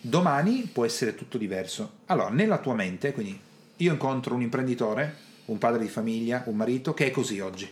[0.00, 1.90] Domani può essere tutto diverso.
[2.06, 3.38] Allora, nella tua mente, quindi
[3.76, 5.14] io incontro un imprenditore,
[5.46, 7.68] un padre di famiglia, un marito che è così oggi.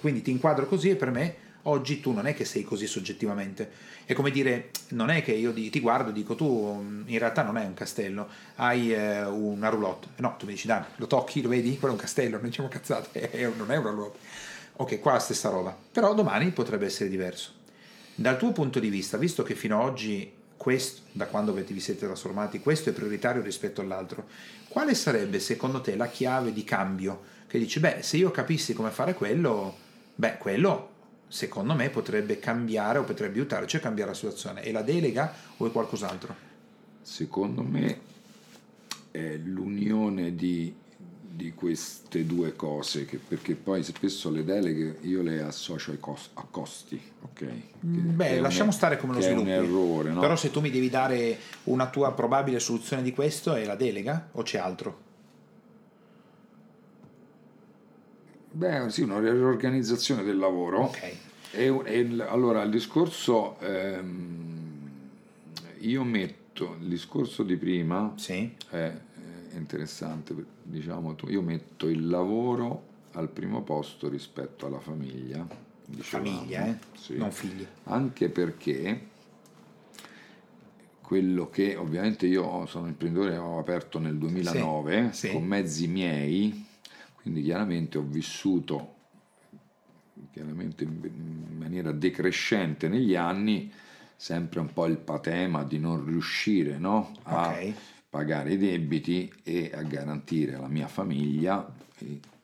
[0.00, 3.70] Quindi ti inquadro così e per me oggi tu non è che sei così soggettivamente.
[4.04, 7.42] È come dire, non è che io ti guardo e dico tu mm, in realtà
[7.42, 10.08] non hai un castello, hai eh, una roulotte.
[10.16, 11.78] No, tu mi dici Dani, lo tocchi, lo vedi?
[11.78, 14.18] Quello è un castello, non diciamo cazzate, è- non è una roulotte.
[14.76, 15.76] Ok, qua è la stessa roba.
[15.92, 17.52] Però domani potrebbe essere diverso.
[18.14, 22.06] Dal tuo punto di vista, visto che fino ad oggi, questo, da quando vi siete
[22.06, 24.26] trasformati, questo è prioritario rispetto all'altro,
[24.68, 27.36] quale sarebbe secondo te la chiave di cambio?
[27.46, 29.76] Che dici, beh, se io capissi come fare quello,
[30.14, 30.96] beh, quello
[31.28, 34.62] secondo me potrebbe cambiare o potrebbe aiutarci a cambiare la situazione.
[34.62, 36.34] È la delega o è qualcos'altro?
[37.02, 38.00] Secondo me
[39.10, 40.74] è l'unione di,
[41.30, 46.30] di queste due cose, che- perché poi spesso le deleghe io le associo ai cos-
[46.34, 47.34] a costi, ok?
[47.34, 50.20] Che- Beh, è un- lasciamo stare come lo che è un errore, no?
[50.20, 54.28] Però se tu mi devi dare una tua probabile soluzione di questo, è la delega
[54.32, 55.06] o c'è altro?
[58.58, 60.80] Beh, sì, una riorganizzazione del lavoro.
[60.86, 61.02] Ok.
[61.52, 64.90] E, e allora il discorso, ehm,
[65.78, 68.50] io metto il discorso di prima Sì.
[68.70, 75.46] è, è interessante, diciamo io metto il lavoro al primo posto rispetto alla famiglia.
[75.84, 76.28] dicevamo.
[76.30, 76.76] Famiglia, eh?
[76.98, 77.16] Sì.
[77.16, 77.64] Non figli.
[77.84, 79.06] Anche perché
[81.00, 85.32] quello che ovviamente io sono imprenditore, ho aperto nel 2009 Sì, sì.
[85.32, 86.66] con mezzi miei,
[87.20, 88.94] quindi chiaramente ho vissuto
[90.32, 93.72] chiaramente in maniera decrescente negli anni
[94.16, 97.12] sempre un po' il patema di non riuscire no?
[97.24, 97.72] a Ok.
[98.10, 101.72] pagare i debiti e a garantire alla mia famiglia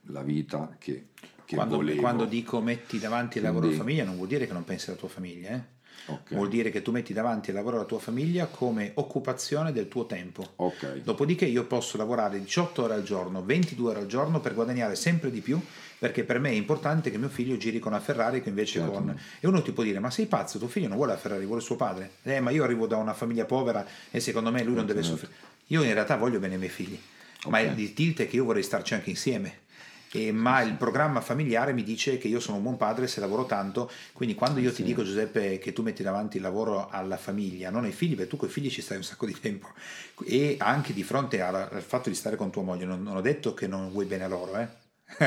[0.09, 1.09] la vita che
[1.47, 2.01] che quando, volevo.
[2.01, 4.89] quando dico metti davanti il lavoro la Quindi- famiglia non vuol dire che non pensi
[4.89, 5.63] alla tua famiglia, eh?
[6.07, 6.35] Ok.
[6.35, 9.89] vuol dire che tu metti davanti il lavoro e la tua famiglia come occupazione del
[9.89, 10.53] tuo tempo.
[10.57, 10.99] Ok.
[11.03, 15.31] Dopodiché io posso lavorare 18 ore al giorno, 22 ore al giorno per guadagnare sempre
[15.31, 15.59] di più,
[15.99, 18.93] perché per me è importante che mio figlio giri con la Ferrari che invece Certo.
[18.93, 19.19] con...
[19.41, 21.63] E uno ti può dire, ma sei pazzo, tuo figlio non vuole la Ferrari, vuole
[21.63, 22.11] suo padre.
[22.25, 25.17] Eh, ma io arrivo da una famiglia povera e secondo me lui non deve Certo.
[25.19, 25.39] soffrire.
[25.69, 26.99] Io in realtà voglio bene ai miei figli,
[27.47, 27.73] ma Ok.
[27.79, 29.63] il tilt è che io vorrei starci anche insieme.
[30.17, 33.47] E- ma il programma familiare mi dice che io sono un buon padre se lavoro
[33.47, 34.83] tanto, quindi quando io ti Sì.
[34.85, 38.37] dico Giuseppe che tu metti davanti il lavoro alla famiglia, non ai figli, perché tu
[38.37, 39.67] con i figli ci stai un sacco di tempo
[40.25, 43.21] e anche di fronte alla- al fatto di stare con tua moglie, non, non ho
[43.21, 44.69] detto che non vuoi bene a loro, eh?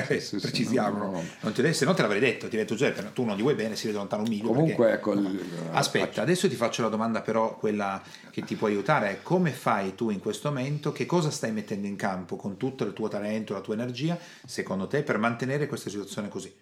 [0.07, 1.73] Sì, sì, precisiamo, no, no, no.
[1.73, 3.85] Se no te l'avrei detto, ti ho detto Giuseppe, tu non gli vuoi bene, si
[3.87, 4.47] vede lontano un miglio.
[4.47, 8.67] Comunque, perché- ecco, il- Aspetta, adesso ti faccio la domanda però, quella che ti può
[8.67, 12.57] aiutare, è come fai tu in questo momento, che cosa stai mettendo in campo con
[12.57, 16.53] tutto il tuo talento, la tua energia, secondo te, per mantenere questa situazione così?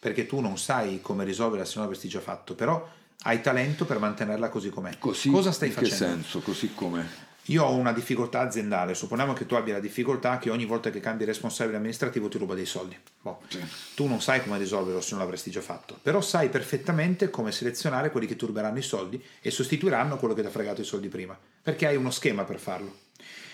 [0.00, 2.88] Perché tu non sai come risolverla se non l'avresti già fatto, però
[3.22, 4.96] hai talento per mantenerla così com'è.
[4.98, 6.04] Così, cosa stai in facendo?
[6.04, 6.40] che senso?
[6.40, 7.26] Così come...
[7.48, 11.00] Io ho una difficoltà aziendale, supponiamo che tu abbia la difficoltà che ogni volta che
[11.00, 12.94] cambi responsabile amministrativo ti ruba dei soldi.
[13.22, 13.40] Boh.
[13.48, 13.58] Sì.
[13.94, 18.10] Tu non sai come risolverlo se non l'avresti già fatto, però sai perfettamente come selezionare
[18.10, 21.08] quelli che ti ruberanno i soldi e sostituiranno quello che ti ha fregato i soldi
[21.08, 23.06] prima, perché hai uno schema per farlo.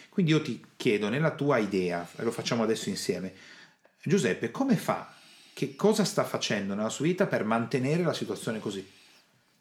[0.09, 3.33] Quindi io ti chiedo, nella tua idea, e lo facciamo adesso insieme,
[4.02, 5.14] Giuseppe, come fa?
[5.52, 8.85] Che cosa sta facendo nella sua vita per mantenere la situazione così?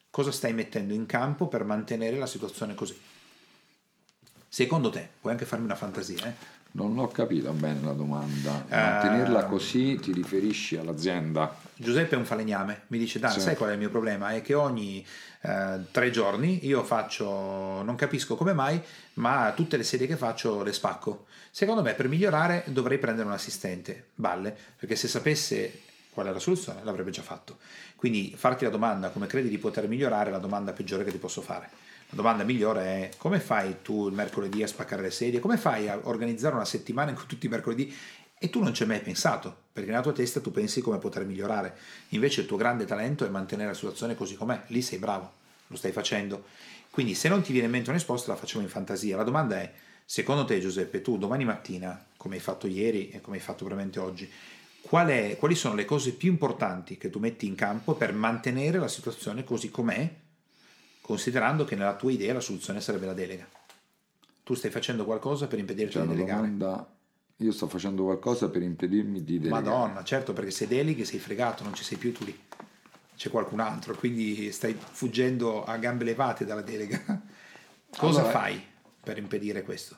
[0.09, 2.99] Cosa stai mettendo in campo per mantenere la situazione così?
[4.53, 6.33] Secondo te, puoi anche farmi una fantasia, eh?
[6.73, 8.63] Non ho capito bene la domanda.
[8.69, 11.57] Eh, Mantenerla così ti riferisci all'azienda?
[11.73, 13.39] Giuseppe è un falegname, mi dice Dan, Sì.
[13.39, 14.29] sai qual è il mio problema?
[14.29, 15.03] È che ogni
[15.41, 18.79] eh, tre giorni io faccio, non capisco come mai,
[19.15, 21.25] ma tutte le sedie che faccio le spacco.
[21.49, 25.79] Secondo me per migliorare dovrei prendere un assistente, balle, perché se sapesse
[26.11, 27.57] qual è la soluzione l'avrebbe già fatto.
[27.95, 31.17] Quindi farti la domanda come credi di poter migliorare è la domanda peggiore che ti
[31.17, 31.81] posso fare.
[32.13, 35.39] La domanda migliore è come fai tu il mercoledì a spaccare le sedie?
[35.39, 37.91] Come fai a organizzare una settimana in cui tutti i mercoledì
[38.37, 41.25] e tu non ci hai mai pensato, perché nella tua testa tu pensi come poter
[41.25, 41.75] migliorare.
[42.09, 44.61] Invece il tuo grande talento è mantenere la situazione così com'è.
[44.67, 45.31] Lì sei bravo,
[45.65, 46.43] lo stai facendo.
[46.91, 49.17] Quindi se non ti viene in mente una risposta la facciamo in fantasia.
[49.17, 49.73] La domanda è,
[50.05, 53.97] secondo te Giuseppe, tu domani mattina, come hai fatto ieri e come hai fatto veramente
[53.97, 54.31] oggi,
[54.81, 58.77] qual è- quali sono le cose più importanti che tu metti in campo per mantenere
[58.77, 60.21] la situazione così com'è,
[61.03, 63.45] considerando che nella tua idea la soluzione sarebbe la delega?
[64.41, 66.41] Tu stai facendo qualcosa per impedirti Cioè, di delegare?
[66.41, 66.87] domanda...
[67.37, 69.63] Io sto facendo qualcosa per impedirmi di delegare.
[69.63, 72.39] Madonna, certo, perché se deleghi sei fregato, non ci sei più tu lì.
[73.17, 77.01] C'è qualcun altro, quindi stai fuggendo a gambe levate dalla delega.
[77.97, 78.63] Cosa Allora- fai
[79.01, 79.97] per impedire questo?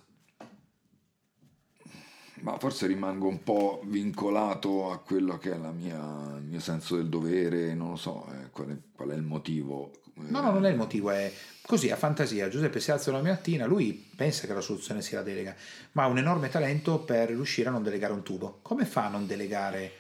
[2.41, 6.96] Ma forse rimango un po' vincolato a quello che è la mia- il mio senso
[6.96, 9.91] del dovere, non lo so eh, qual, è, qual è il motivo.
[10.17, 11.32] Eh, No, no, non è il motivo, è
[11.65, 12.47] così, a fantasia.
[12.47, 15.56] Giuseppe si alza una mattina, lui pensa che la soluzione sia la delega,
[15.93, 18.60] ma ha un enorme talento per riuscire a non delegare un tubo.
[18.62, 19.91] Come fa a non delegare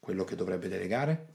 [0.00, 1.26] quello che dovrebbe delegare?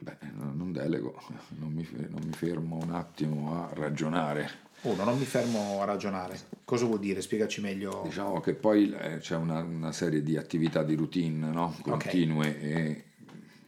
[0.00, 1.22] Beh, no- non delego,
[1.58, 4.68] non mi, non mi fermo un attimo a ragionare.
[4.82, 6.40] Uno, non mi fermo a ragionare.
[6.64, 7.20] Cosa vuol dire?
[7.20, 8.00] Spiegaci meglio.
[8.04, 11.76] Diciamo che poi eh, c'è una, una serie di attività di routine no?
[11.82, 13.04] continue e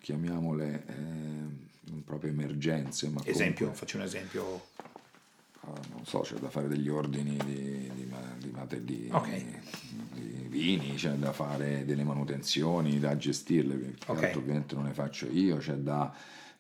[0.03, 3.09] chiamiamole eh, proprio emergenze.
[3.09, 4.67] Ma Esempio, comunque, faccio un esempio.
[5.61, 9.45] ah, non so, c'è da fare degli ordini di, di, di, di- Ok.
[10.13, 14.23] di vini, c'è da fare delle manutenzioni, da gestirle, perché Ok.
[14.25, 16.13] altro ovviamente non le faccio io, c'è da...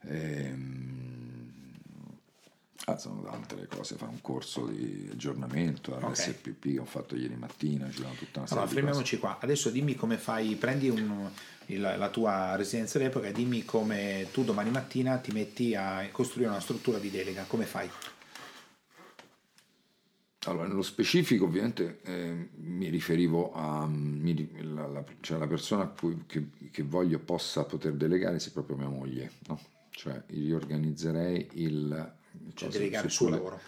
[0.03, 1.51] ehm,
[2.87, 7.35] ah, sono tante le cose, fa un corso di aggiornamento all'SPP che ho fatto ieri
[7.37, 9.39] mattina, ci sono tutta una serie Allora, di fermiamoci qua.
[9.41, 11.29] Adesso dimmi come fai, prendi un-
[11.67, 16.51] il- la tua residenza d'epoca e dimmi come tu domani mattina ti metti a costruire
[16.51, 17.45] una struttura di delega.
[17.45, 17.91] Come fai?
[20.47, 25.93] Allora, nello specifico ovviamente eh, mi riferivo a mi la, la- cioè la persona
[26.27, 29.61] che, che voglio possa poter delegare sia proprio mia moglie, no?
[29.91, 32.13] Cioè riorganizzerei il...
[32.55, 33.61] Cioè, delegare il su suo lavoro.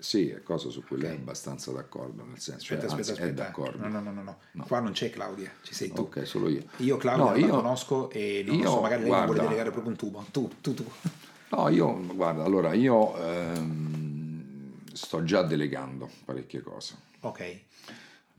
[0.00, 1.16] Sì, è cosa su cui lei Ok.
[1.16, 3.42] è abbastanza d'accordo, nel senso, Aspetta, cioè, aspetta, anzi, è aspetta.
[3.42, 3.86] d'accordo.
[3.86, 4.64] No, no, no, no, no.
[4.66, 6.02] Qua non c'è Claudia, ci sei tu.
[6.02, 6.62] Ok, solo io.
[6.78, 9.32] Io Claudia No, non la io- conosco e non io, so, magari lei non vuole
[9.40, 10.24] guarda- delegare proprio un tubo.
[10.30, 10.90] Tu, tu, tu.
[11.50, 16.94] No, io, guarda, allora, io ehm, sto già delegando parecchie cose.
[17.20, 17.58] Ok.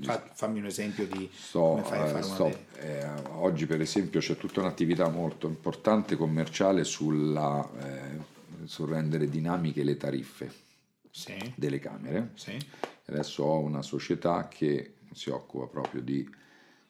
[0.03, 2.49] Fa- fammi un esempio di Sto, eh, delega.
[2.79, 8.17] eh, oggi per esempio c'è tutta un'attività molto importante commerciale sulla, eh,
[8.65, 10.51] sul rendere dinamiche le tariffe
[11.11, 12.31] Sì, delle camere.
[12.35, 12.57] sì.
[13.05, 16.27] Adesso ho una società che si occupa proprio di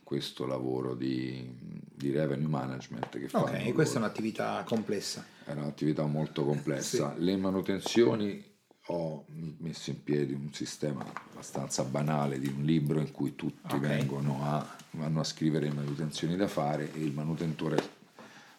[0.03, 3.29] questo lavoro di, di revenue management che.
[3.31, 5.25] Ok, questa è un'attività complessa.
[5.43, 7.15] È un'attività molto complessa.
[7.15, 7.23] Sì.
[7.23, 8.51] Le manutenzioni
[8.87, 9.25] ho
[9.59, 13.79] messo in piedi un sistema abbastanza banale di un libro in cui tutti okay.
[13.79, 17.99] vengono a, vanno a scrivere le manutenzioni da fare e il manutentore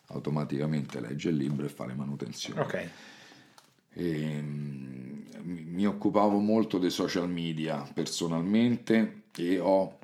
[0.06, 2.60] automaticamente legge il libro e fa le manutenzioni.
[2.60, 2.74] Ok.
[3.94, 5.11] E, ehm,
[5.42, 9.98] mi occupavo molto dei social media personalmente e ho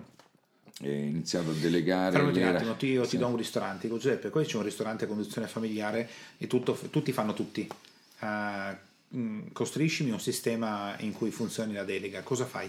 [0.80, 2.12] eh, iniziato a delegare.
[2.12, 3.10] Fermati un attimo, ti, io sì.
[3.10, 6.08] ti do un ristorante, Giuseppe, poi c'è un ristorante a conduzione familiare
[6.38, 7.68] e tutto, tutti fanno tutti.
[8.20, 12.68] Uh, costruiscimi un sistema in cui funzioni la delega, cosa fai?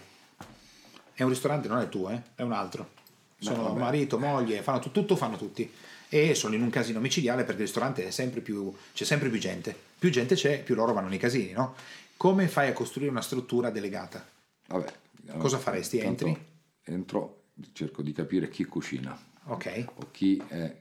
[1.13, 2.21] È un ristorante, non è tuo, eh?
[2.35, 2.97] è un altro.
[3.39, 5.69] Sono no, marito, moglie, fanno t- tutto fanno tutti
[6.09, 9.75] e sono in un casino micidiale perché il ristorante sempre più, c'è sempre più gente.
[9.97, 11.75] Più gente c'è, più loro vanno nei casini, no?
[12.19, 14.27] Come fai a costruire una struttura delegata?
[14.67, 14.93] Vabbè,
[15.37, 15.99] Cosa faresti?
[15.99, 16.37] Entri?
[16.83, 19.17] Entro, cerco di capire chi cucina.
[19.45, 19.85] Ok.
[19.95, 20.75] O chi è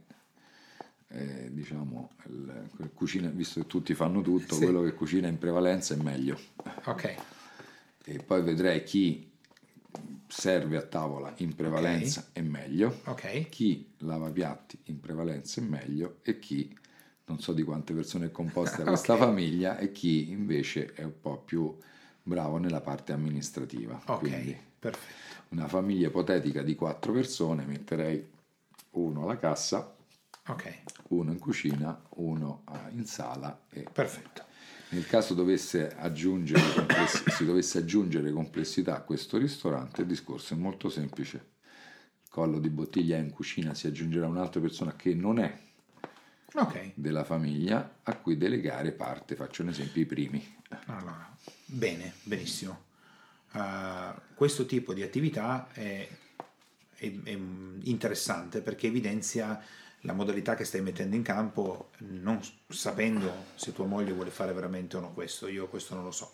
[1.07, 4.65] eh, diciamo, il, cucina, visto che tutti fanno tutto, sì.
[4.65, 6.37] quello che cucina in prevalenza è meglio.
[6.87, 7.15] Ok.
[8.05, 9.31] E poi vedrei chi
[10.27, 12.33] serve a tavola in prevalenza okay.
[12.33, 13.49] è meglio, okay.
[13.49, 16.77] chi lava piatti in prevalenza è meglio e chi
[17.29, 19.27] non so di quante persone è composta questa okay.
[19.27, 21.77] famiglia e chi invece è un po' più
[22.23, 24.01] bravo nella parte amministrativa.
[24.19, 25.43] Quindi perfetto.
[25.51, 28.27] una famiglia ipotetica di quattro persone metterei
[28.91, 29.95] uno alla cassa,
[31.09, 34.47] uno in cucina, uno in sala e perfetto.
[34.91, 35.95] Nel caso dovesse
[37.37, 41.37] si dovesse aggiungere complessità a questo ristorante, il discorso è molto semplice.
[42.23, 45.67] Il collo di bottiglia in cucina si aggiungerà un'altra persona che non è
[46.55, 46.93] okay.
[46.95, 50.57] della famiglia a cui delegare parte, faccio un esempio, i primi.
[50.87, 52.87] Allora, bene, benissimo.
[53.53, 56.07] Uh, questo tipo di attività è,
[56.95, 57.39] è, è
[57.83, 59.63] interessante perché evidenzia
[60.03, 64.97] la modalità che stai mettendo in campo, non sapendo se tua moglie vuole fare veramente
[64.97, 66.33] o no questo, io questo non lo so.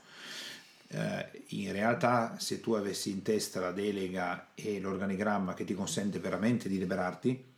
[0.89, 6.19] Eh, in realtà, se tu avessi in testa la delega e l'organigramma che ti consente
[6.19, 7.53] veramente di liberarti,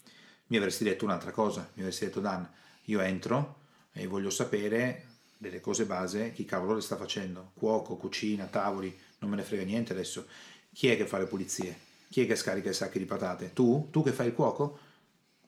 [0.49, 2.49] mi avresti detto un'altra cosa, mi avresti detto Dan,
[2.85, 3.61] io entro
[3.93, 5.05] e voglio sapere
[5.39, 9.65] delle cose base, chi cavolo le sta facendo, cuoco, cucina, tavoli, non me ne frega
[9.65, 10.27] niente adesso,
[10.73, 11.79] chi è che fa le pulizie,
[12.09, 13.89] chi è che scarica i sacchi di patate, tu?
[13.91, 14.79] Tu che fai il cuoco?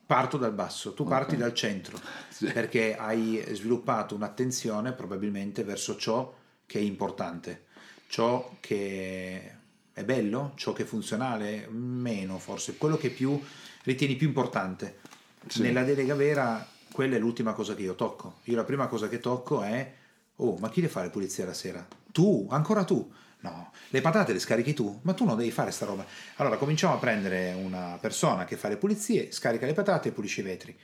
[0.09, 1.37] parto dal basso, tu parti okay.
[1.37, 2.47] dal centro, sì.
[2.51, 6.35] perché hai sviluppato un'attenzione probabilmente verso ciò
[6.65, 7.65] che è importante,
[8.07, 9.55] ciò che
[9.93, 13.39] è bello, ciò che è funzionale, meno forse, quello che più
[13.89, 14.99] ritieni più importante.
[15.47, 15.61] Sì.
[15.61, 18.35] Nella delega vera, quella è l'ultima cosa che io tocco.
[18.45, 19.93] Io la prima cosa che tocco è,
[20.37, 21.85] oh, ma chi le fa le pulizie la sera?
[22.11, 23.11] Tu, ancora tu.
[23.41, 26.05] No, le patate le scarichi tu, ma tu non devi fare sta roba.
[26.35, 30.41] Allora cominciamo a prendere una persona che fa le pulizie, scarica le patate e pulisce
[30.41, 30.77] i vetri.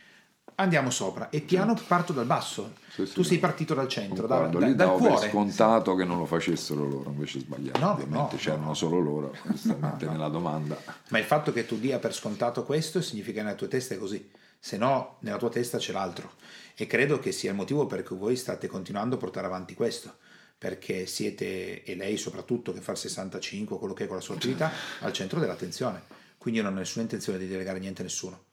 [0.55, 1.87] Andiamo sopra e piano certo.
[1.87, 2.75] parto dal basso.
[2.89, 5.19] Sì, sì, tu sei partito dal centro, da, da, dal cuore.
[5.19, 7.79] per scontato che non lo facessero loro, invece sbagliato.
[7.79, 8.73] No, Ovviamente no, c'erano no.
[8.73, 10.77] solo loro, giustamente nella domanda.
[11.09, 13.97] Ma il fatto che tu dia per scontato questo significa che nella tua testa è
[13.97, 16.31] così, se no nella tua testa c'è l'altro.
[16.73, 20.15] E credo che sia il motivo per cui voi state continuando a portare avanti questo
[20.57, 24.35] perché siete, e lei soprattutto che fa il 65, quello che è con la sua
[24.35, 26.01] attività, al centro dell'attenzione.
[26.37, 28.43] Quindi io non ho nessuna intenzione di delegare niente a nessuno.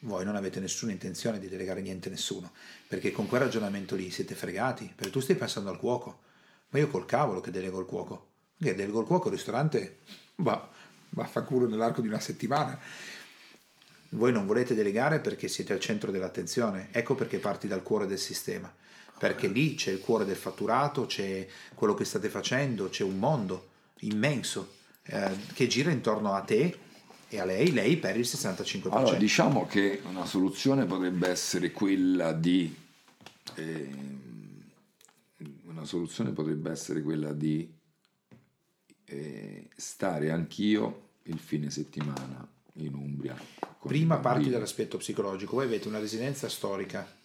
[0.00, 2.52] Voi non avete nessuna intenzione di delegare niente a nessuno,
[2.86, 6.20] perché con quel ragionamento lì siete fregati, perché tu stai pensando al cuoco,
[6.70, 8.26] ma io col cavolo che delego il cuoco.
[8.58, 9.98] Che delego il cuoco al ristorante,
[10.36, 10.68] va,
[11.10, 12.78] va a fa culo nell'arco di una settimana.
[14.10, 18.18] Voi non volete delegare perché siete al centro dell'attenzione, ecco perché parti dal cuore del
[18.18, 18.72] sistema
[19.18, 23.70] perché lì c'è il cuore del fatturato, c'è quello che state facendo, c'è un mondo
[24.00, 26.78] immenso eh, che gira intorno a te
[27.28, 28.88] e a lei, lei per il 65%.
[28.90, 32.74] Allora, diciamo che una soluzione potrebbe essere quella di
[33.54, 33.90] eh,
[35.66, 37.70] una soluzione potrebbe essere quella di
[39.04, 43.36] eh, stare anch'io il fine settimana in Umbria.
[43.80, 47.16] Prima parti dall'aspetto psicologico, voi avete una residenza storica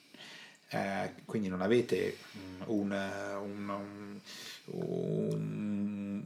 [0.74, 2.18] eh, quindi non avete
[2.66, 4.20] un, un,
[4.66, 5.83] un,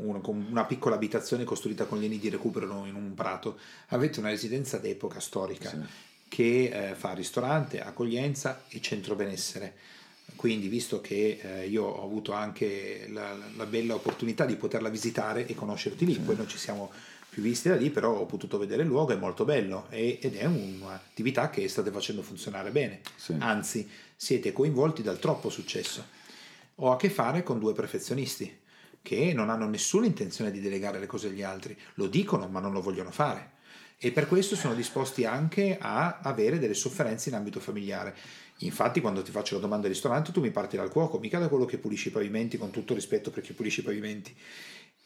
[0.09, 5.19] una piccola abitazione costruita con lieni di recupero in un prato, avete una residenza d'epoca
[5.19, 5.77] storica sì.
[6.27, 9.75] che eh, fa ristorante, accoglienza e centro benessere.
[10.35, 15.47] Quindi, visto che eh, io ho avuto anche la, la, bella opportunità di poterla visitare
[15.47, 16.19] e conoscerti lì, sì.
[16.19, 16.91] poi noi ci siamo
[17.29, 20.45] più visti da lì, però ho potuto vedere il luogo, è molto bello ed è
[20.45, 23.01] un'attività che state facendo funzionare bene.
[23.15, 23.35] Sì.
[23.37, 26.03] Anzi, siete coinvolti dal troppo successo.
[26.75, 28.65] Ho a che fare con due perfezionisti
[29.01, 32.73] che non hanno nessuna intenzione di delegare le cose agli altri, lo dicono ma non
[32.73, 33.55] lo vogliono fare.
[33.99, 38.15] e per questo sono disposti anche a avere delle sofferenze in ambito familiare.
[38.59, 41.47] Infatti, quando ti faccio la domanda al ristorante, tu mi parti dal cuoco, mica da
[41.47, 44.35] quello che pulisce i pavimenti, con tutto rispetto per chi pulisce i pavimenti.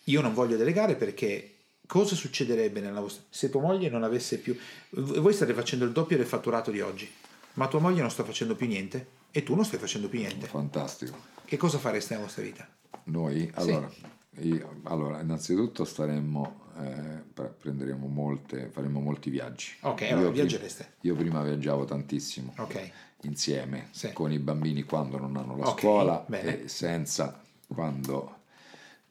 [0.05, 1.55] Io non voglio delegare perché
[1.87, 3.23] cosa succederebbe nella vostra...
[3.29, 4.57] se tua moglie non avesse più...
[4.89, 7.09] Voi state facendo il doppio del fatturato di oggi,
[7.53, 10.47] ma tua moglie non sta facendo più niente e tu non stai facendo più niente.
[10.47, 11.17] Fantastico.
[11.45, 12.67] Che cosa fareste nella vostra vita?
[13.05, 14.47] Noi, allora, sì.
[14.47, 19.71] io, allora innanzitutto staremmo, eh, prenderemo molte, faremo molti viaggi.
[19.81, 20.93] Ok, allora io viaggereste.
[20.99, 22.53] Prima, io prima viaggiavo tantissimo.
[22.57, 22.91] Ok.
[23.23, 24.13] Insieme Sì.
[24.13, 26.63] con i bambini quando non hanno la Ok, scuola bene.
[26.63, 28.37] e senza quando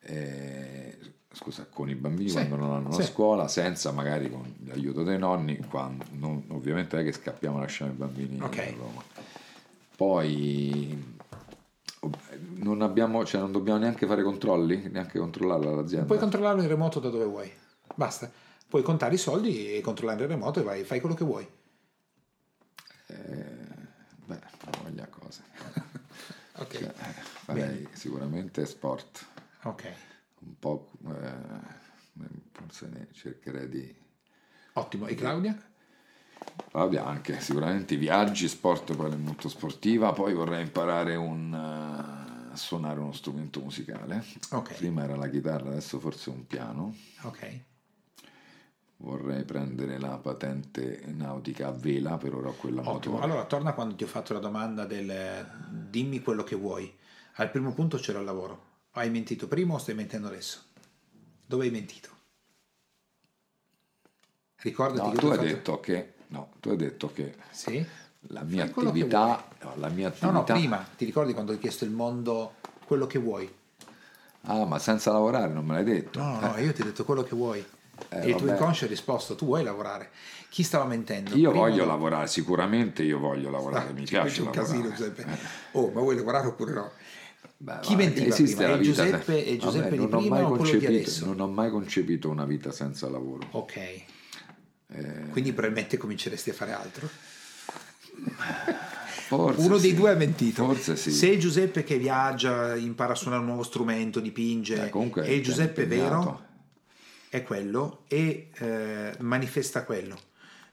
[0.01, 0.99] eh,
[1.33, 3.03] scusa con i bambini Sì, quando non hanno la sì.
[3.05, 7.93] scuola senza magari con l'aiuto dei nonni quando non- ovviamente è che scappiamo e lasciamo
[7.93, 8.59] i bambini Ok.
[8.59, 9.03] a Roma
[9.97, 11.19] poi
[12.63, 17.01] non abbiamo cioè non dobbiamo neanche fare controlli neanche controllare l'azienda Puoi controllarlo in remoto
[17.01, 17.51] da dove vuoi.
[17.95, 18.31] Basta.
[18.69, 21.49] Puoi contare i soldi e controllare in remoto e vai, fai quello che vuoi.
[23.07, 25.43] beh non voglia cose
[26.59, 26.79] Ok.
[26.79, 29.27] Cioè, eh, farei sicuramente sport
[29.63, 29.93] Ok.
[30.41, 31.33] un po' eh,
[32.53, 33.95] forse ne cercherei di
[34.75, 35.07] Ottimo.
[35.07, 35.59] E Claudia?
[36.73, 43.01] Vabbè, anche sicuramente viaggi, sport, poi è molto sportiva, poi vorrei imparare un, eh, suonare
[43.01, 44.25] uno strumento musicale.
[44.51, 44.75] Ok.
[44.75, 46.95] Prima era la chitarra, adesso forse un piano.
[47.23, 47.61] Ok.
[48.99, 53.15] Vorrei prendere la patente nautica a vela, per ora quella Ottimo.
[53.15, 53.23] motore.
[53.25, 55.49] Allora, torna quando ti ho fatto la domanda del
[55.89, 56.95] dimmi quello che vuoi.
[57.35, 58.69] Al primo punto c'era il lavoro.
[58.93, 60.61] Hai mentito prima o stai mentendo adesso?
[61.47, 62.09] Dove hai mentito?
[64.57, 67.87] Ricordati No, che tu hai fatto- detto che no, tu hai detto che Sì?
[68.29, 70.89] La mia Fai attività, no, la mia No, attività no, prima.
[70.97, 72.55] Ti ricordi quando hai chiesto il mondo
[72.85, 73.51] quello che vuoi?
[74.43, 76.19] Ah, ma senza lavorare non me l'hai detto.
[76.19, 77.65] No, no, no, io ti ho detto quello che vuoi.
[78.09, 80.11] Eh, e il tuo inconscio ha risposto, tu vuoi lavorare.
[80.49, 81.35] Chi stava mentendo?
[81.37, 81.89] Io Prima o voglio dopo?
[81.91, 84.67] lavorare, sicuramente io voglio lavorare, Ah, mi piace un lavorare.
[84.69, 85.23] casino, Giuseppe.
[85.23, 85.39] Eh.
[85.73, 86.91] Oh, ma vuoi lavorare oppure no?
[87.59, 88.71] Beh, Chi va, mentiva esiste prima?
[88.71, 91.27] la vita Giuseppe- sen- Giuseppe Vabbè, di non ho prima o adesso?
[91.27, 93.47] Non ho mai concepito una vita senza lavoro.
[93.51, 93.77] Ok.
[93.77, 94.05] Eh.
[95.31, 97.09] Quindi probabilmente cominceresti a fare altro.
[99.31, 99.97] Forse Uno dei sì.
[99.97, 100.65] due ha mentito.
[100.65, 101.13] Forse sì.
[101.13, 105.87] Se Giuseppe che viaggia, impara a suonare un nuovo strumento, dipinge, Eh, comunque e Giuseppe
[105.87, 106.49] vero
[107.29, 110.19] è quello e eh, manifesta quello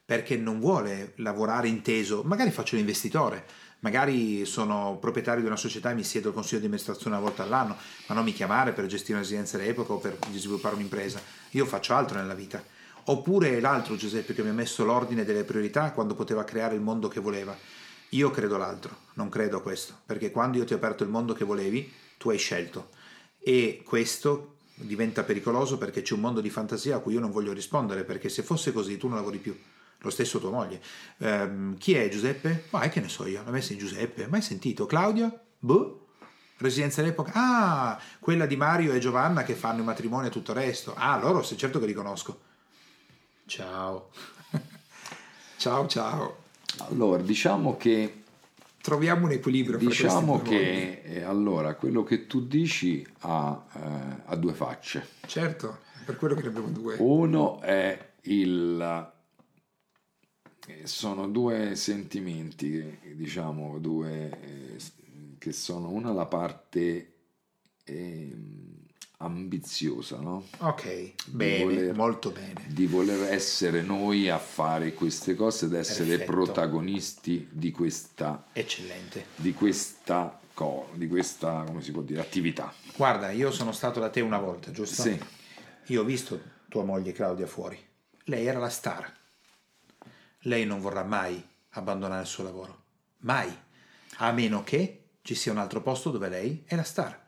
[0.03, 2.23] perché non vuole lavorare inteso.
[2.25, 3.45] Magari faccio l'investitore,
[3.79, 7.43] magari sono proprietario di una società e mi siedo al consiglio di amministrazione una volta
[7.43, 7.75] all'anno,
[8.07, 11.21] ma non mi chiamare per gestire una residenza d'epoca o per sviluppare un'impresa.
[11.51, 12.63] Io faccio altro nella vita.
[13.09, 17.07] Oppure l'altro Giuseppe che mi ha messo l'ordine delle priorità quando poteva creare il mondo
[17.07, 17.57] che voleva.
[18.09, 21.33] Io credo l'altro, non credo a questo, perché quando io ti ho aperto il mondo
[21.33, 22.89] che volevi, tu hai scelto.
[23.39, 27.53] E questo diventa pericoloso perché c'è un mondo di fantasia a cui io non voglio
[27.53, 29.57] rispondere, perché se fosse così tu non lavori più.
[29.99, 30.81] Lo stesso tua moglie.
[31.19, 32.65] Ehm, chi è Giuseppe?
[32.71, 34.27] Ma che ne so io, l'ho messo in Giuseppe.
[34.27, 34.85] Mai sentito?
[34.85, 35.31] Claudia?
[35.59, 36.07] Boh.
[36.57, 37.31] Residenza d'epoca?
[37.33, 40.93] Ah, quella di Mario e Giovanna che fanno il matrimonio e tutto il resto.
[40.97, 42.46] Ah, loro se certo che li conosco.
[43.47, 44.09] Ciao.
[45.57, 46.43] ciao, ciao.
[46.89, 48.23] Allora, diciamo che
[48.81, 49.77] Troviamo un equilibrio.
[49.77, 55.07] diciamo che eh, allora quello che tu dici ha, eh, ha due facce.
[55.25, 56.95] Certo, per quello che ne abbiamo due.
[56.99, 59.11] Uno è il
[60.67, 64.77] eh, sono due sentimenti, diciamo, due eh,
[65.37, 67.13] che sono una la parte
[67.85, 68.76] ehm,
[69.17, 70.47] ambiziosa, no?
[70.59, 72.65] Ok, bene, voler- molto bene.
[72.67, 76.31] Di voler essere noi a fare queste cose ed essere Perfetto.
[76.31, 79.25] protagonisti di questa, Eccellente.
[79.35, 82.71] di questa, co- di questa come si può dire, attività.
[82.95, 85.01] Guarda, io sono stato da te una volta, giusto?
[85.01, 85.19] Sì.
[85.87, 86.39] Io ho visto
[86.69, 87.77] tua moglie Claudia fuori.
[88.25, 89.11] Lei era la star.
[90.41, 92.83] Lei non vorrà mai abbandonare il suo lavoro.
[93.19, 93.51] Mai.
[94.17, 97.25] A meno che ci sia un altro posto dove lei è la star.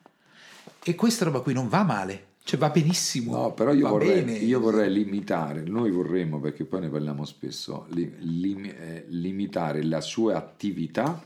[0.84, 2.27] E questa roba qui non va male.
[2.43, 3.36] Cioè va benissimo.
[3.36, 8.11] No, però io vorrei, io vorrei limitare, noi vorremmo, perché poi ne parliamo spesso, li-
[8.19, 11.23] lim- eh, limitare la sua attività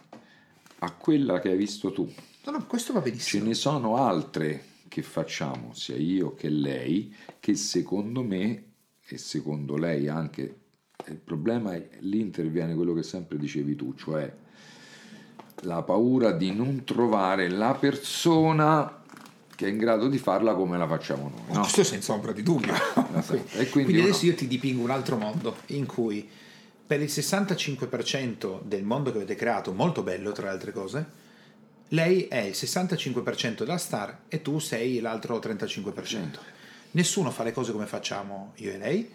[0.80, 2.12] a quella che hai visto tu.
[2.46, 3.46] No, no, questo va Ce benissimo.
[3.46, 8.64] ne sono altre che facciamo, sia io che lei, che secondo me,
[9.08, 10.56] e secondo lei anche,
[11.08, 14.30] il problema è lì interviene quello che sempre dicevi tu, cioè
[15.62, 19.03] la paura di non trovare la persona
[19.56, 21.56] che è in grado di farla come la facciamo noi.
[21.56, 21.62] No?
[21.62, 22.74] Questo senza ombra di dubbio.
[23.16, 23.36] Esatto.
[23.36, 26.28] E quindi quindi uno- adesso io ti dipingo un altro mondo in cui
[26.86, 31.06] per il 65% del mondo che avete creato, molto bello tra le altre cose,
[31.90, 36.40] lei è il 65% della star e tu sei l'altro 35%.
[36.92, 39.10] Nessuno fa le cose come facciamo io e lei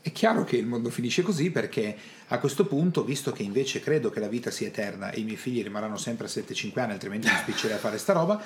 [0.00, 1.96] È chiaro che il mondo finisce così perché
[2.28, 5.36] a questo punto, visto che invece credo che la vita sia eterna e i miei
[5.36, 8.40] figli rimarranno sempre a 7-5 anni, altrimenti mi spiccerei a fare sta roba,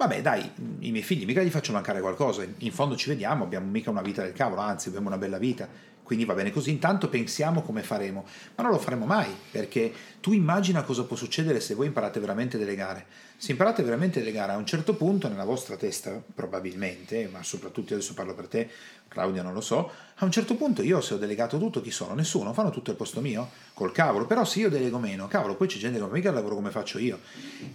[0.00, 3.70] vabbè dai, i miei figli mica gli faccio mancare qualcosa, in fondo ci vediamo, abbiamo
[3.70, 5.68] mica una vita del cavolo, anzi abbiamo una bella vita,
[6.10, 8.24] quindi va bene così, intanto pensiamo come faremo,
[8.56, 12.56] ma non lo faremo mai, perché tu immagina cosa può succedere se voi imparate veramente
[12.56, 13.06] a delegare.
[13.36, 17.94] Se imparate veramente a delegare a un certo punto nella vostra testa, probabilmente, ma soprattutto
[17.94, 18.68] adesso parlo per te,
[19.06, 22.14] Claudia non lo so, a un certo punto io se ho delegato tutto chi sono?
[22.14, 23.48] Nessuno, fanno tutto al posto mio?
[23.72, 26.34] Col cavolo, però se io delego meno, cavolo, poi c'è gente che non mica il
[26.34, 27.20] lavoro come faccio io.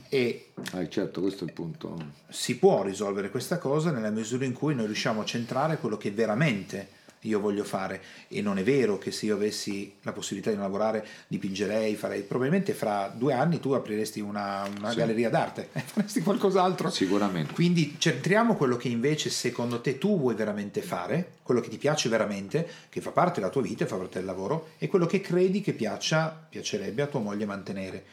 [0.10, 1.98] E ah, certo, questo è il punto.
[2.28, 6.12] Si può risolvere questa cosa nella misura in cui noi riusciamo a centrare quello che
[6.12, 8.02] veramente io voglio fare.
[8.28, 12.22] E non è vero che se io avessi la possibilità di non lavorare dipingerei, farei
[12.22, 14.98] probabilmente fra due anni tu apriresti una, una sì.
[14.98, 16.90] galleria d'arte faresti qualcos'altro.
[16.90, 17.54] Sicuramente.
[17.54, 22.10] Quindi centriamo quello che invece secondo te tu vuoi veramente fare quello che ti piace
[22.10, 25.62] veramente che fa parte della tua vita fa parte del lavoro e quello che credi
[25.62, 28.04] che piaccia piacerebbe a tua moglie mantenere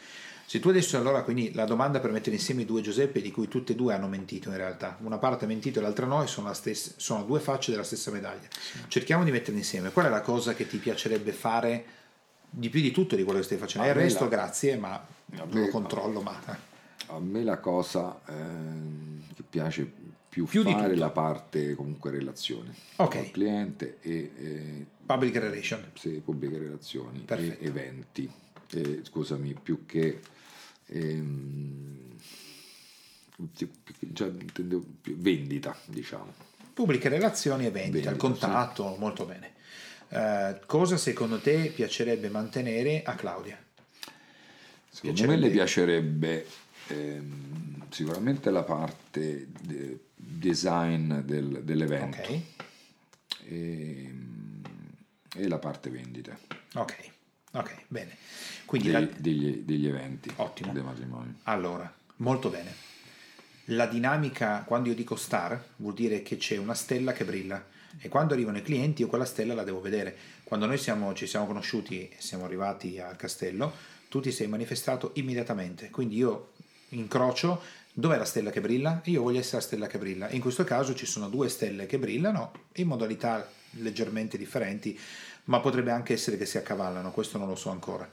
[0.52, 3.48] se tu adesso allora, quindi la domanda per mettere insieme i due Giuseppe, di cui
[3.48, 6.26] tutte e due hanno mentito in realtà, una parte ha mentito e l'altra no, e
[6.26, 8.48] sono, stessa, sono due facce della stessa medaglia.
[8.50, 8.80] Sì.
[8.86, 9.92] Cerchiamo di metterli insieme.
[9.92, 11.84] Qual è la cosa che ti piacerebbe fare
[12.50, 13.88] di più di tutto di quello che stai facendo?
[13.88, 14.28] il resto, la...
[14.28, 16.20] grazie, ma non lo controllo.
[16.20, 16.38] Ma...
[17.06, 19.90] A me la cosa eh, che piace
[20.28, 23.22] più, più fare la parte comunque relazioni okay.
[23.22, 25.82] con cliente e eh, public relation.
[25.94, 27.64] Sì, pubbliche relazioni Perfetto.
[27.64, 28.30] e eventi.
[28.74, 30.20] Eh, scusami, più che
[30.92, 31.82] ehm,
[34.12, 34.30] cioè,
[35.04, 36.32] vendita, diciamo.
[36.74, 38.98] Pubbliche relazioni e vendita, vendita il contatto, sì.
[38.98, 39.50] molto bene.
[40.08, 43.58] Uh, cosa secondo te piacerebbe mantenere a Claudia?
[44.88, 45.40] Secondo piacerebbe...
[45.40, 46.46] me le piacerebbe
[46.88, 52.46] ehm, sicuramente la parte de design del, dell'evento okay.
[53.44, 54.62] e, ehm,
[55.36, 56.38] e, la parte vendita.
[56.74, 57.10] Ok,
[57.52, 58.16] ok, bene.
[58.64, 59.12] Quindi dei, la...
[59.16, 60.72] degli, degli, eventi Ottimo.
[60.72, 61.34] dei matrimoni.
[61.44, 62.74] Allora, molto bene.
[63.66, 67.64] La dinamica, quando io dico star, vuol dire che c'è una stella che brilla
[67.98, 70.16] e quando arrivano i clienti io quella stella la devo vedere.
[70.44, 73.72] Quando noi siamo, ci siamo conosciuti e siamo arrivati al castello,
[74.08, 76.52] tu ti sei manifestato immediatamente, quindi io
[76.90, 77.60] incrocio
[77.92, 79.00] dov'è la stella che brilla?
[79.04, 80.30] Io voglio essere la stella che brilla.
[80.30, 84.98] in questo caso ci sono due stelle che brillano in modalità leggermente differenti,
[85.44, 88.08] ma potrebbe anche essere che si accavallano, questo non lo so ancora.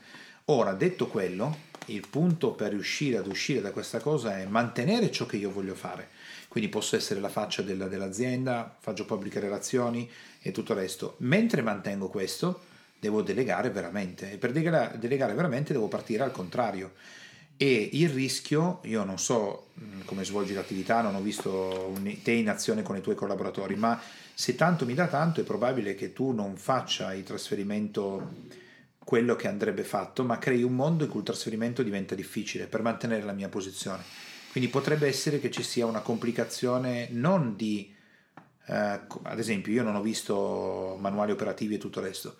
[0.45, 5.25] Ora, detto quello, il punto per riuscire ad uscire da questa cosa è mantenere ciò
[5.25, 6.09] che io voglio fare.
[6.47, 10.09] Quindi posso essere la faccia della, dell'azienda, faccio pubbliche relazioni
[10.41, 11.15] e tutto il resto.
[11.19, 12.61] Mentre mantengo questo,
[12.99, 14.31] devo delegare veramente.
[14.31, 16.93] E per delegare veramente devo partire al contrario.
[17.55, 22.49] E il rischio, io non so mm, come svolgi l'attività, non ho visto te in
[22.49, 23.99] azione con i tuoi collaboratori, ma
[24.39, 28.35] se tanto mi dà tanto è probabile che tu non faccia il trasferimento
[29.03, 32.81] quello che andrebbe fatto, ma crei un mondo in cui il trasferimento diventa difficile per
[32.81, 34.01] mantenere la mia posizione.
[34.53, 37.93] Quindi potrebbe essere che ci sia una complicazione non di,
[38.67, 38.73] eh,
[39.23, 42.37] ad esempio, io non ho visto manuali operativi e tutto il resto,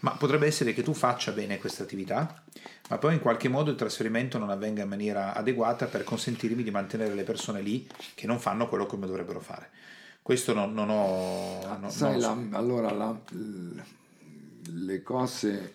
[0.00, 2.42] ma potrebbe essere che tu faccia bene questa attività,
[2.88, 6.72] ma poi in qualche modo il trasferimento non avvenga in maniera adeguata per consentirmi di
[6.72, 7.86] mantenere le persone lì
[8.16, 9.70] che non fanno quello come dovrebbero fare.
[10.26, 11.78] Questo non, non ho...
[11.78, 13.16] Non, Sai, non la, allora la,
[14.72, 15.72] le cose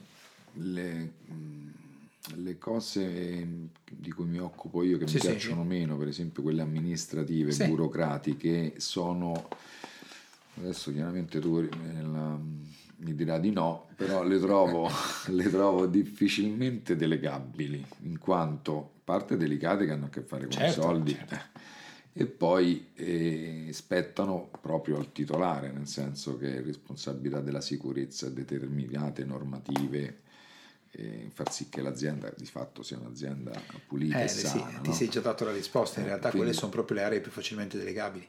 [0.55, 1.69] le, mm,
[2.35, 3.47] le cose
[3.89, 5.67] di cui mi occupo io che sì, mi piacciono sì.
[5.69, 7.65] meno, per esempio quelle amministrative, sì.
[7.65, 9.47] burocratiche, sono
[10.57, 14.89] adesso chiaramente tu nella, mi dirà di no, però le trovo,
[15.31, 20.79] le trovo difficilmente delegabili, in quanto parte delicate che hanno a che fare con certo,
[20.79, 21.13] i soldi.
[21.13, 21.39] Certo.
[22.13, 28.29] Eh, e poi eh, spettano proprio al titolare, nel senso che è responsabilità della sicurezza
[28.29, 30.19] determinate normative
[30.91, 33.53] e far sì che l'azienda di fatto sia un'azienda
[33.87, 34.67] pulita eh, e sana.
[34.67, 34.81] Sì, no?
[34.81, 36.47] Ti sei già dato la risposta, in eh, realtà quindi...
[36.47, 38.27] quelle sono proprio le aree più facilmente delegabili,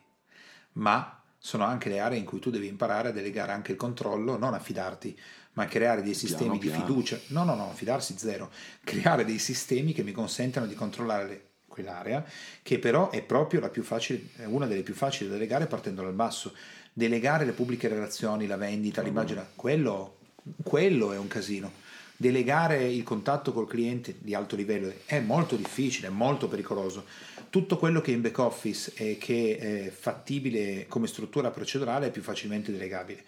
[0.75, 4.39] ma sono anche le aree in cui tu devi imparare a delegare anche il controllo,
[4.39, 5.19] non a fidarti,
[5.55, 6.85] ma creare dei sistemi piano, di piano.
[6.87, 7.21] fiducia.
[7.29, 8.51] No, no, no, fidarsi zero.
[8.85, 12.25] Creare dei sistemi che mi consentano di controllare quell'area,
[12.63, 16.13] che però è proprio la più facile, una delle più facili da delegare partendo dal
[16.13, 16.55] basso.
[16.93, 20.19] Delegare le pubbliche relazioni, la vendita, l'immagine, quello,
[20.63, 21.81] quello è un casino
[22.23, 27.05] delegare il contatto col cliente di alto livello è molto difficile, è molto pericoloso.
[27.51, 32.11] Tutto quello che è in back office e che è fattibile come struttura procedurale è
[32.13, 33.25] più facilmente delegabile.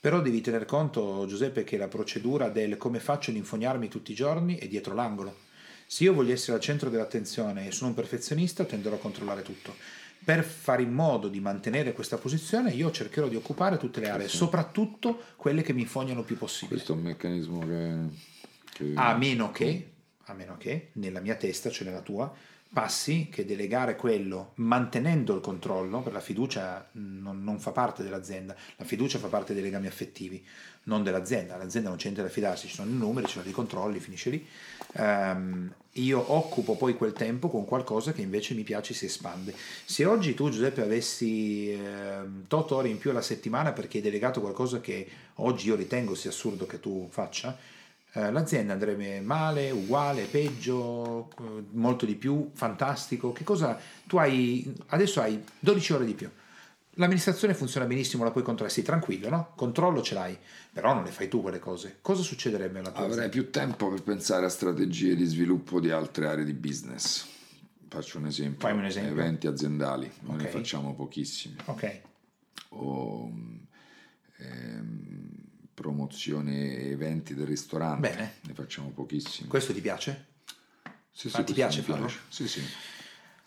[0.00, 4.14] Però devi tener conto, Giuseppe, che la procedura del come faccio ad infognarmi tutti i
[4.14, 5.48] giorni è dietro l'angolo.
[5.92, 9.74] Se io voglio essere al centro dell'attenzione e sono un perfezionista, tenderò a controllare tutto.
[10.22, 14.28] per fare in modo di mantenere questa posizione io cercherò di occupare tutte le aree,
[14.28, 14.36] sì.
[14.36, 16.76] soprattutto quelle che mi infognano più possibile.
[16.76, 17.96] Questo è un meccanismo che...
[18.72, 18.92] che...
[18.94, 19.90] A meno che,
[20.26, 22.32] a meno che nella mia testa, cioè nella tua,
[22.72, 28.54] passi che delegare quello mantenendo il controllo, per la fiducia non, non, fa parte dell'azienda,
[28.76, 30.46] la fiducia fa parte dei legami affettivi,
[30.84, 33.52] non dell'azienda, l'azienda non c'è niente da fidarsi, ci sono i numeri, ci sono dei
[33.52, 34.46] controlli, finisce lì.
[34.94, 39.54] Um, io occupo poi quel tempo con qualcosa che invece mi piace e si espande.
[39.84, 44.40] Se oggi tu Giuseppe avessi eh, 8 ore in più alla settimana perché hai delegato
[44.40, 47.56] qualcosa che oggi io ritengo sia assurdo che tu faccia,
[48.12, 53.32] eh, l'azienda andrebbe male, uguale, peggio, eh, molto di più, fantastico.
[53.32, 56.30] Che cosa tu hai adesso hai 12 ore di più.
[57.00, 59.52] L'amministrazione funziona benissimo, la puoi controllare, sei tranquillo, no?
[59.56, 60.36] Controllo ce l'hai,
[60.70, 61.96] però non le fai tu quelle cose.
[62.02, 63.30] Cosa succederebbe alla tua Avrei azienda?
[63.30, 67.26] più tempo per pensare a strategie di sviluppo di altre aree di business.
[67.88, 68.68] Faccio un esempio.
[68.68, 69.12] Fammi un esempio.
[69.12, 70.42] Eventi aziendali, noi Ok.
[70.42, 71.56] ne facciamo pochissimi.
[71.64, 72.00] Ok,
[72.72, 73.32] O
[74.36, 75.28] ehm,
[75.72, 78.08] promozione eventi del ristorante.
[78.10, 78.32] Bene.
[78.42, 79.48] Ne facciamo pochissimi.
[79.48, 80.26] questo ti piace?
[81.10, 82.10] Sì, Ma ti questo piace farlo?
[82.28, 82.62] Sì, sì.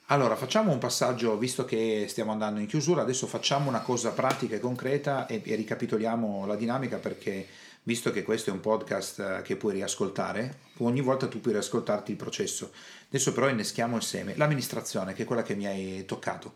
[0.07, 4.55] Allora, facciamo un passaggio, visto che stiamo andando in chiusura, adesso facciamo una cosa pratica
[4.55, 7.47] e concreta e, e ricapitoliamo la dinamica perché,
[7.83, 12.11] visto che questo è un podcast eh, che puoi riascoltare, ogni volta tu puoi riascoltarti
[12.11, 12.71] il processo.
[13.07, 14.35] Adesso però inneschiamo il seme.
[14.35, 16.55] L'amministrazione, che è quella che mi hai toccato.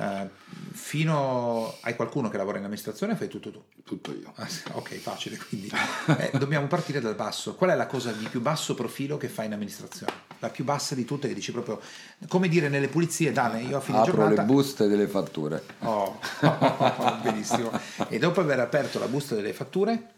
[0.00, 0.28] Eh,
[0.72, 3.62] fino hai qualcuno che lavora in amministrazione fai tutto tu?
[3.84, 4.32] Tutto io.
[4.36, 5.70] Ah, Ok, facile, quindi
[6.18, 7.54] eh, dobbiamo partire dal basso.
[7.56, 10.12] Qual è la cosa di più basso profilo che fai in amministrazione?
[10.38, 11.80] La più bassa di tutte che dici proprio,
[12.28, 14.42] come dire nelle pulizie, Dane, io a fine Apro giornata...
[14.42, 15.64] le buste delle fatture.
[15.80, 16.20] Oh,
[17.22, 17.72] benissimo.
[18.08, 20.10] E dopo aver aperto la busta delle fatture,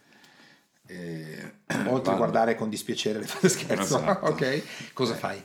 [0.86, 1.52] E
[1.86, 4.26] oltre a guardare con dispiacere le scherzo, Esatto.
[4.26, 4.62] ok?
[4.92, 5.42] Cosa fai?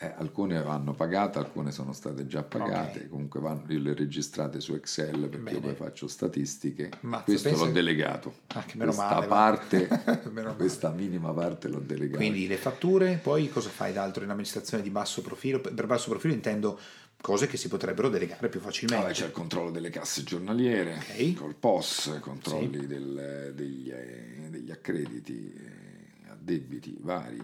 [0.00, 3.08] Eh, alcune vanno pagate, alcune sono state già pagate, Ok.
[3.08, 5.50] comunque vanno, io le registrate su Excel perché Bene.
[5.56, 6.90] io poi faccio statistiche.
[7.00, 8.34] Mazza, Questo l'ho delegato.
[8.54, 9.88] Ah, che meno questa male, parte,
[10.30, 10.54] Meno male.
[10.56, 12.18] questa minima parte l'ho delegata.
[12.18, 15.60] Quindi le fatture, poi cosa fai d'altro in amministrazione di basso profilo?
[15.60, 16.78] Per basso profilo intendo
[17.20, 19.02] cose che si potrebbero delegare più facilmente.
[19.02, 21.34] Vabbè, c'è il controllo delle casse giornaliere, Ok.
[21.34, 27.36] col POS, controlli del- degli, eh, degli accrediti, eh, addebiti vari.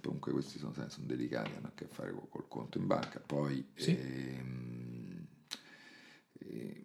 [0.00, 3.20] Comunque questi sono, sono delicati, hanno a che fare col, col conto in banca.
[3.24, 3.90] Poi, Sì.
[3.90, 5.26] ehm,
[6.38, 6.82] eh,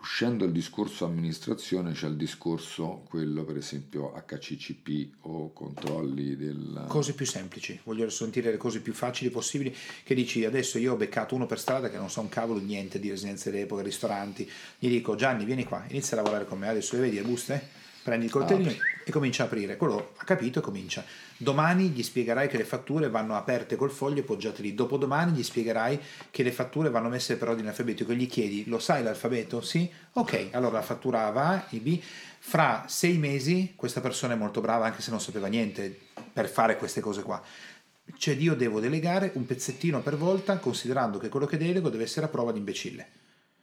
[0.00, 6.86] uscendo dal discorso amministrazione, c'è il discorso, quello per esempio HCCP o controlli del...
[6.88, 9.74] Cose più semplici, voglio sentire le cose più facili possibili.
[10.02, 12.98] Che dici adesso io ho beccato uno per strada che non sa un cavolo niente
[12.98, 14.48] di residenze d'epoca, ristoranti.
[14.78, 16.68] Gli dico Gianni, vieni qua, inizia a lavorare con me.
[16.68, 17.80] Adesso le vedi le buste?
[18.02, 18.82] Prendi il coltellino Apri.
[19.04, 19.76] e comincia a aprire.
[19.76, 21.04] Quello ha capito e comincia.
[21.36, 24.74] Domani gli spiegherai che le fatture vanno aperte col foglio e poggiate lì.
[24.74, 26.00] Dopodomani gli spiegherai
[26.30, 28.12] che le fatture vanno messe per ordine alfabetico.
[28.12, 29.60] Gli chiedi, lo sai l'alfabeto?
[29.60, 29.88] Sì?
[30.14, 32.00] Ok, allora la fattura A va, il B.
[32.44, 35.96] Fra sei mesi questa persona è molto brava anche se non sapeva niente
[36.32, 37.40] per fare queste cose qua.
[38.16, 42.26] Cioè io devo delegare un pezzettino per volta considerando che quello che delego deve essere
[42.26, 43.06] a prova di imbecille.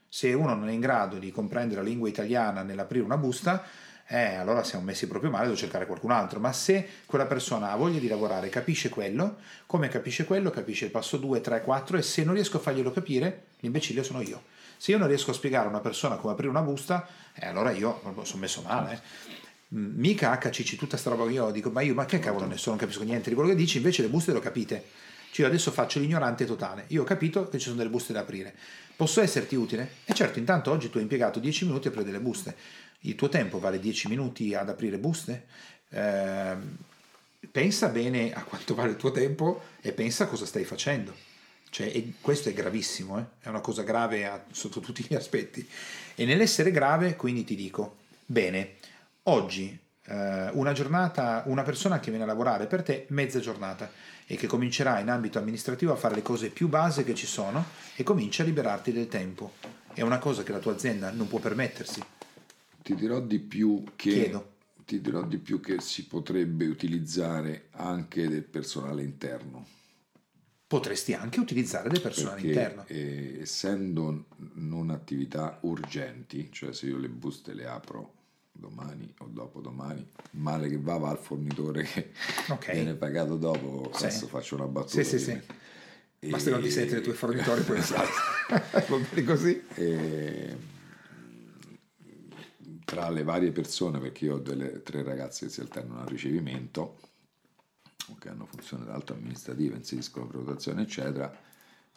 [0.07, 3.63] Se uno non è in grado di comprendere la lingua italiana nell'aprire una busta,
[4.11, 6.39] eh, allora siamo messi proprio male, devo cercare qualcun altro.
[6.39, 9.37] Ma se quella persona ha voglia di lavorare, capisce quello,
[9.67, 12.91] come capisce quello, capisce il passo 2, 3, 4 e se non riesco a farglielo
[12.91, 14.41] capire, l'imbecille sono io.
[14.77, 17.69] Se io non riesco a spiegare a una persona come aprire una busta, eh, allora
[17.69, 18.93] io sono messo male.
[18.93, 19.75] eh.
[19.75, 22.57] Mm, Mica HCC, tutta sta roba che io dico, ma io ma che cavolo ne
[22.57, 24.83] so, non capisco niente di quello che dici, invece le buste le ho capite.
[25.31, 26.85] Cioè io adesso faccio l'ignorante totale.
[26.87, 28.55] Io ho capito che ci sono delle buste da aprire.
[28.95, 29.97] Posso esserti utile?
[30.05, 32.55] E certo, intanto oggi tu hai impiegato 10 minuti a aprire delle buste.
[33.01, 35.45] Il tuo tempo vale 10 minuti ad aprire buste?
[35.89, 36.77] Ehm,
[37.51, 41.15] pensa bene a quanto vale il tuo tempo e pensa a cosa stai facendo.
[41.69, 43.23] Cioè, questo è gravissimo, eh?
[43.41, 45.67] è una cosa grave a- sotto tutti gli aspetti.
[46.15, 48.75] E nell'essere grave, quindi ti dico, bene,
[49.23, 53.91] oggi eh, una giornata, una persona che viene a lavorare per te mezza giornata
[54.25, 57.65] e che comincerà in ambito amministrativo a fare le cose più base che ci sono
[57.95, 59.53] e comincia a liberarti del tempo.
[59.93, 62.01] È una cosa che la tua azienda non può permettersi.
[62.89, 64.09] Ti dirò di più che...
[64.09, 64.53] Chiedo.
[64.83, 69.63] Ti dirò di più che si potrebbe utilizzare anche del personale interno.
[70.65, 72.85] Potresti anche utilizzare del personale perché interno.
[72.87, 78.13] eh, essendo non attività urgenti, cioè se io le buste le apro
[78.51, 82.09] domani o dopodomani, male che va va al fornitore che
[82.47, 82.71] Ok.
[82.71, 84.05] viene pagato dopo, Sì.
[84.05, 85.03] adesso faccio una battuta.
[85.03, 85.29] Sì, sì, sì.
[85.29, 85.53] ovviamente.
[86.31, 88.09] Basta non ti E- senti dai tuoi fornitori, poi Esatto.
[88.49, 89.61] Va bene così?
[89.75, 90.77] E,
[92.89, 96.97] tra le varie persone, perché io ho delle tre ragazze che si alternano al ricevimento,
[98.17, 101.31] che hanno funzione d'alto amministrativa, inseriscono prenotazione, eccetera,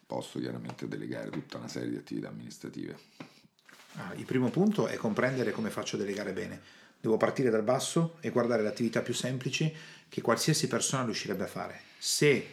[0.05, 2.99] posso chiaramente delegare tutta una serie di attività amministrative.
[3.95, 6.61] Ah, il primo punto è comprendere come faccio a delegare bene.
[7.01, 9.74] Devo partire dal basso e guardare le attività più semplici
[10.11, 11.80] che qualsiasi persona riuscirebbe a fare.
[11.97, 12.47] Se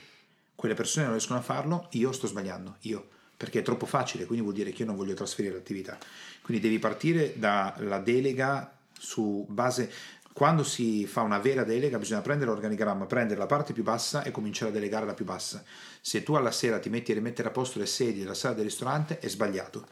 [0.56, 3.10] quelle persone non riescono a farlo, io sto sbagliando, io,
[3.40, 5.98] perché è troppo facile, quindi vuol dire che io non voglio trasferire l'attività.
[6.42, 9.90] Quindi devi partire dalla delega su base
[10.34, 14.32] quando si fa una vera delega bisogna prendere l'organigramma, prendere la parte più bassa e
[14.32, 15.64] cominciare a delegare la più bassa.
[16.02, 18.66] Se tu alla sera ti metti a rimettere a posto le sedie della sala del
[18.66, 19.88] ristorante è sbagliato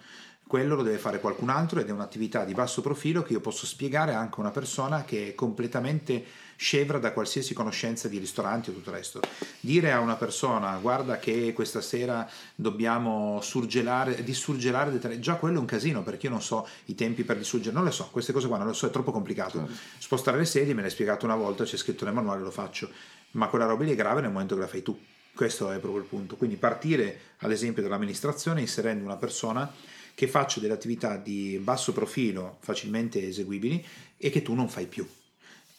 [0.47, 3.65] quello lo deve fare qualcun altro ed è un'attività di basso profilo che io posso
[3.65, 6.23] spiegare anche a una persona che è completamente
[6.57, 9.21] scevra da qualsiasi conoscenza di ristoranti o tutto il resto.
[9.59, 15.65] Dire a una persona guarda che questa sera dobbiamo surgelare, dissurgelare, già quello è un
[15.65, 18.57] casino perché io non so i tempi per dissurgelare, non le so, queste cose qua
[18.57, 19.59] non le so, è troppo complicato.
[19.59, 19.73] Certo.
[19.99, 22.89] Spostare le sedie me l'hai spiegato una volta, c'è scritto nel manuale, lo faccio,
[23.31, 24.99] ma quella roba lì è grave nel momento che la fai tu.
[25.35, 26.35] Questo è proprio il punto.
[26.35, 29.71] Quindi partire ad esempio dall'amministrazione inserendo una persona
[30.15, 33.85] che faccio delle attività di basso profilo facilmente eseguibili
[34.17, 35.07] e che tu non fai più.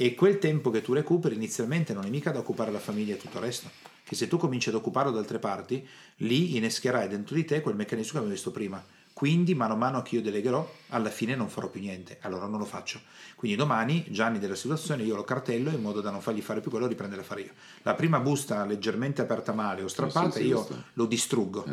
[0.01, 3.17] E quel tempo che tu recuperi inizialmente non è mica da occupare la famiglia e
[3.17, 3.69] tutto il resto.
[4.05, 5.85] Che se tu cominci ad occuparlo da altre parti,
[6.19, 8.81] lì innescherai dentro di te quel meccanismo che abbiamo visto prima
[9.19, 12.61] quindi, mano a mano che io delegherò, alla fine non farò più niente, allora non
[12.61, 13.01] lo faccio.
[13.35, 16.71] Quindi domani Gianni della situazione io lo cartello in modo da non fargli fare più
[16.71, 17.51] quello, riprendere a fare io.
[17.83, 21.65] La prima busta leggermente aperta male o strappata, io lo distruggo.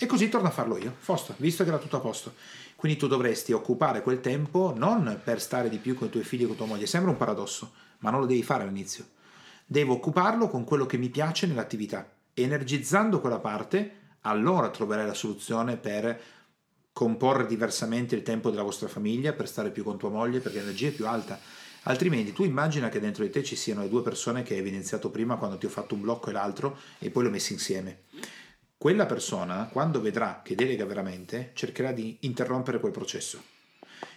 [0.00, 2.34] E così torno a farlo io, Fosto, visto che era tutto a posto.
[2.74, 6.42] Quindi tu dovresti occupare quel tempo non per stare di più con i tuoi figli
[6.42, 9.06] e con tua moglie, sembra un paradosso, ma non lo devi fare all'inizio.
[9.64, 12.10] Devo occuparlo con quello che mi piace nell'attività.
[12.34, 16.20] Energizzando quella parte, allora troverai la soluzione per
[17.00, 20.88] comporre diversamente il tempo della vostra famiglia per stare più con tua moglie perché l'energia
[20.88, 21.40] è più alta.
[21.84, 25.08] Altrimenti tu immagina che dentro di te ci siano le due persone che hai evidenziato
[25.08, 28.00] prima quando ti ho fatto un blocco e l'altro e poi le ho messi insieme.
[28.76, 33.42] Quella persona, quando vedrà che delega veramente, cercherà di interrompere quel processo.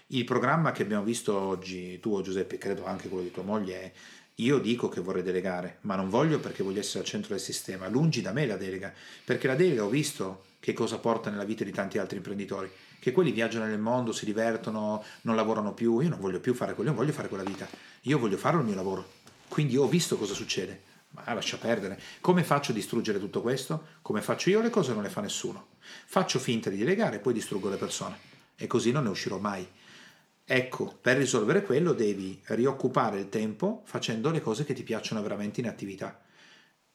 [0.08, 3.92] Il programma che abbiamo visto oggi, tu Giuseppe, credo anche quello di tua moglie, è
[4.38, 7.88] io dico che vorrei delegare, ma non voglio perché voglio essere al centro del sistema.
[7.88, 8.92] Lungi da me la delega,
[9.24, 13.12] perché la delega ho visto che cosa porta nella vita di tanti altri imprenditori, che
[13.12, 16.92] quelli viaggiano nel mondo, si divertono, non lavorano più, io non voglio più fare quello,
[16.92, 17.68] non voglio fare quella vita,
[18.04, 19.10] io voglio fare il mio lavoro,
[19.50, 22.00] quindi ho visto cosa succede, ma lascia perdere.
[22.22, 23.88] Come faccio a distruggere tutto questo?
[24.02, 25.68] Come faccio io le cose non le fa nessuno.
[26.06, 28.16] Faccio finta di delegare e poi distruggo le persone
[28.56, 29.68] e così non ne uscirò mai.
[30.46, 35.60] Ecco, per risolvere quello devi rioccupare il tempo facendo le cose che ti piacciono veramente
[35.60, 36.18] in attività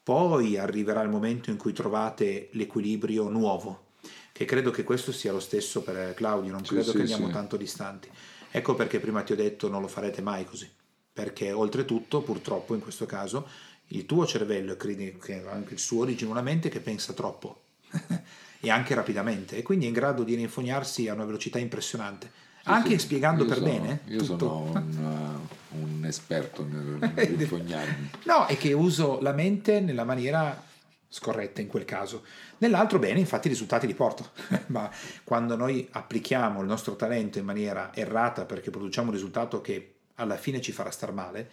[0.09, 3.89] poi arriverà il momento in cui trovate l'equilibrio nuovo,
[4.31, 7.27] che credo che questo sia lo stesso per Claudio, non sì, credo sì, che andiamo
[7.27, 7.33] sì.
[7.33, 8.09] tanto distanti.
[8.49, 10.67] Ecco perché prima ti ho detto non lo farete mai così,
[11.13, 13.47] perché oltretutto purtroppo in questo caso
[13.89, 17.65] il tuo cervello e anche il suo origina una mente che pensa troppo
[18.59, 22.31] e anche rapidamente e quindi è in grado di rinfognarsi a una velocità impressionante
[22.69, 23.99] anche sì, spiegando per sono, bene.
[24.05, 24.37] Io tutto.
[24.37, 26.99] sono un, uh, un, esperto nel
[27.35, 28.09] rifognarmi.
[28.23, 30.63] no, è che uso la mente nella maniera
[31.07, 32.23] scorretta in quel caso.
[32.59, 34.31] Nell'altro bene, infatti i risultati li porto,
[34.67, 34.89] ma
[35.23, 40.37] quando noi applichiamo il nostro talento in maniera errata perché produciamo un risultato che alla
[40.37, 41.49] fine ci farà star male,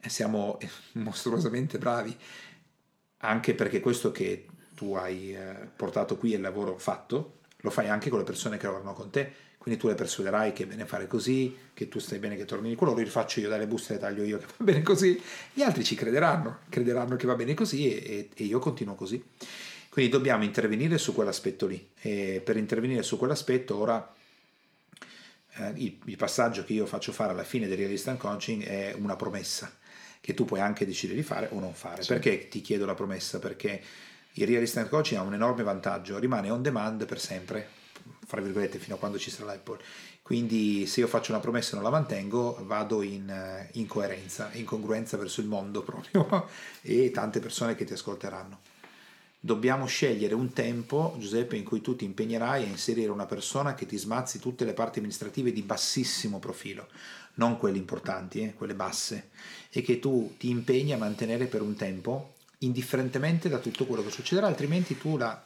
[0.00, 0.58] eh, siamo
[0.92, 2.16] mostruosamente bravi,
[3.18, 7.88] anche perché questo che tu hai eh, portato qui è il lavoro fatto, lo fai
[7.88, 10.86] anche con le persone che lavorano con te quindi tu le persuaderai che è bene
[10.86, 13.94] fare così, che tu stai bene che torni di quello, lo rifaccio io dalle buste
[13.94, 15.20] le taglio io che va bene così,
[15.52, 19.20] gli altri ci crederanno, crederanno che va bene così e, e io continuo così.
[19.88, 24.14] Quindi dobbiamo intervenire su quell'aspetto lì e per intervenire su quell'aspetto ora
[25.54, 28.94] eh, il, il, passaggio che io faccio fare alla fine del realist and coaching è
[28.96, 29.68] una promessa
[30.20, 32.02] che tu puoi anche decidere di fare o non fare.
[32.02, 32.12] Sì.
[32.12, 33.40] Perché ti chiedo la promessa?
[33.40, 33.82] Perché
[34.30, 37.85] il realist and coaching ha un enorme vantaggio, rimane on demand per sempre
[38.24, 39.78] fra virgolette, fino a quando ci sarà l'Apple.
[40.22, 45.16] Quindi se io faccio una promessa e non la mantengo, vado in eh, incoerenza, incongruenza
[45.16, 46.48] verso il mondo proprio
[46.82, 48.58] e tante persone che ti ascolteranno.
[49.38, 53.86] Dobbiamo scegliere un tempo, Giuseppe, in cui tu ti impegnerai a inserire una persona che
[53.86, 56.88] ti smazzi tutte le parti amministrative di bassissimo profilo,
[57.34, 59.30] non quelle importanti, eh, quelle basse,
[59.70, 64.10] e che tu ti impegni a mantenere per un tempo, indifferentemente da tutto quello che
[64.10, 65.40] succederà, altrimenti tu la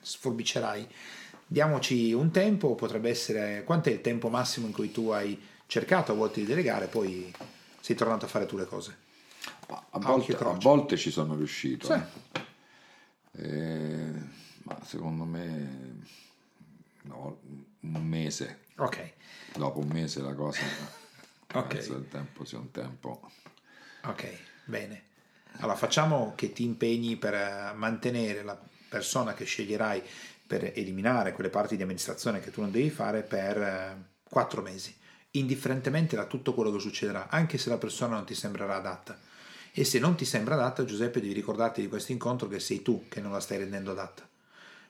[0.00, 0.86] sforbicerai
[1.52, 6.12] diamoci un tempo, potrebbe essere quanto è il tempo massimo in cui tu hai cercato
[6.12, 7.32] a volte di delegare, poi
[7.80, 8.96] sei tornato a fare tu le cose.
[9.66, 12.00] A volte, a volte ci sono riuscito, sì.
[13.42, 14.12] eh,
[14.62, 15.96] ma secondo me
[17.02, 17.38] no,
[17.80, 18.60] un mese.
[18.76, 19.12] Ok.
[19.54, 20.62] Dopo un mese la cosa
[21.52, 23.30] ok penso il tempo sia un tempo.
[24.04, 25.10] Ok, bene.
[25.58, 30.02] Allora facciamo che ti impegni per mantenere la persona che sceglierai
[30.52, 34.94] per eliminare quelle parti di amministrazione che tu non devi fare per eh, quattro mesi,
[35.30, 39.18] indifferentemente da tutto quello che succederà, anche se la persona non ti sembrerà adatta.
[39.72, 43.06] E se non ti sembra adatta, Giuseppe, devi ricordarti di questo incontro che sei tu
[43.08, 44.28] che non la stai rendendo adatta.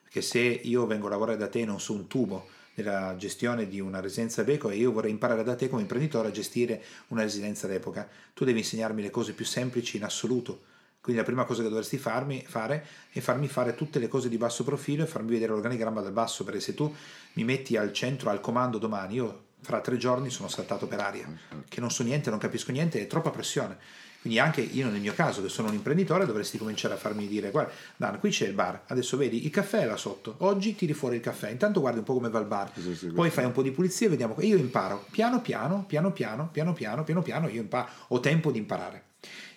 [0.03, 3.69] Perché se io vengo a lavorare da te e non so un tubo nella gestione
[3.69, 7.23] di una residenza d'epoca e io vorrei imparare da te come imprenditore a gestire una
[7.23, 10.71] residenza d'epoca, tu devi insegnarmi le cose più semplici in assoluto
[11.03, 14.39] quindi la prima cosa che dovresti farmi, fare è farmi fare tutte le cose di
[14.39, 16.95] basso profilo e farmi vedere l'organigramma dal basso, perché se tu
[17.33, 21.27] mi metti al centro, al comando domani, io fra tre giorni sono saltato per aria,
[21.69, 23.77] che non so niente, non capisco niente, è troppa pressione.
[24.21, 27.51] Quindi anche io nel mio caso, che sono un imprenditore, dovresti cominciare a farmi dire,
[27.51, 30.93] guarda, Dan, qui c'è il bar, adesso vedi, il caffè è là sotto, oggi tiri
[30.93, 33.45] fuori il caffè, intanto guardi un po' come va il bar, sì, sì, poi fai
[33.45, 37.03] un po' di pulizia e vediamo, e io imparo, piano piano, piano piano, piano piano,
[37.03, 39.11] piano piano, io imparo, ho tempo di imparare.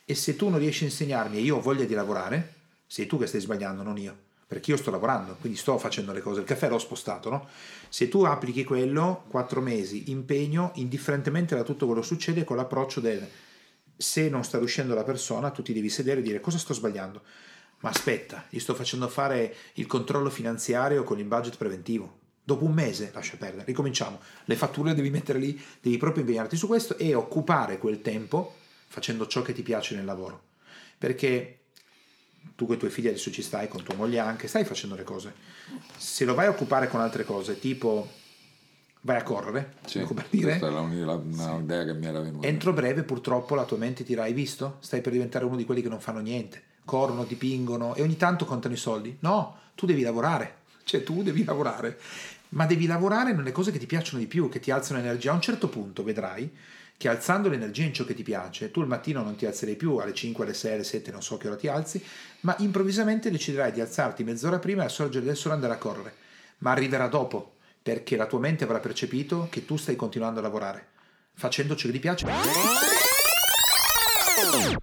[0.06, 2.54] E se tu non riesci a insegnarmi e io ho voglia di lavorare,
[2.86, 4.16] sei tu che stai sbagliando, non io.
[4.48, 6.42] Perché io sto lavorando, quindi sto facendo le cose.
[6.42, 7.48] Il caffè l'ho spostato, no?
[7.90, 13.02] Se tu applichi quello, quattro mesi, impegno, indifferentemente da tutto quello che succede, con l'approccio
[13.02, 13.28] del
[13.98, 17.22] se non sta riuscendo la persona, tu ti devi sedere e dire cosa sto sbagliando.
[17.80, 22.20] Ma aspetta, io sto facendo fare il controllo finanziario con il budget preventivo.
[22.44, 24.20] Dopo un mese, lascia perdere, ricominciamo.
[24.46, 28.56] Le fatture devi mettere lì, devi proprio impegnarti su questo e occupare quel tempo
[28.88, 30.44] facendo ciò che ti piace nel lavoro.
[30.98, 31.60] Perché
[32.56, 35.04] tu con i tuoi figli adesso ci stai, con tua moglie anche, stai facendo le
[35.04, 35.34] cose.
[35.98, 38.10] Se lo vai a occupare con altre cose, tipo
[39.02, 41.86] vai a correre, sì, per dire, questa è un'idea sì.
[41.86, 42.48] che mi era venuta.
[42.48, 44.78] Entro breve purtroppo la tua mente ti dirà, hai visto?
[44.80, 48.46] Stai per diventare uno di quelli che non fanno niente, corrono, dipingono e ogni tanto
[48.46, 49.16] contano i soldi.
[49.20, 50.56] No, tu devi lavorare,
[50.86, 52.00] cioè tu devi lavorare,
[52.50, 55.32] ma devi lavorare nelle cose che ti piacciono di più, che ti alzano energia.
[55.32, 56.52] A un certo punto vedrai
[56.98, 59.98] che alzando l'energia in ciò che ti piace, tu il mattino non ti alzerai più
[59.98, 62.04] alle 5, alle 6, alle 7, non so che ora ti alzi,
[62.42, 66.14] ma improvvisamente deciderai di alzarti mezz'ora prima e a sorgere del sole andare a correre.
[66.60, 70.88] Ma arriverà dopo, perché la tua mente avrà percepito che tu stai continuando a lavorare,
[71.34, 72.26] facendo ciò che ti piace.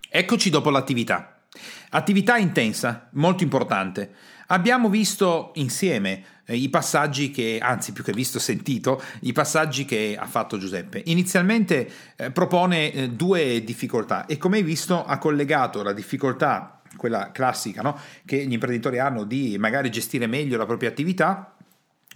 [0.08, 1.44] Eccoci dopo l'attività.
[1.90, 4.14] Attività intensa, molto importante.
[4.52, 10.14] Abbiamo visto insieme eh, i passaggi che, anzi più che visto, sentito, i passaggi che
[10.18, 11.02] ha fatto Giuseppe.
[11.06, 17.30] Inizialmente eh, propone eh, due difficoltà e come hai visto ha collegato la difficoltà, quella
[17.32, 17.98] classica, no?
[18.26, 21.54] che gli imprenditori hanno di magari gestire meglio la propria attività,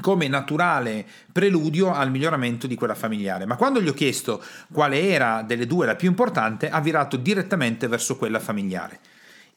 [0.02, 3.46] come naturale preludio al miglioramento di quella familiare.
[3.46, 7.88] Ma quando gli ho chiesto quale era delle due la più importante, ha virato direttamente
[7.88, 9.00] verso quella familiare.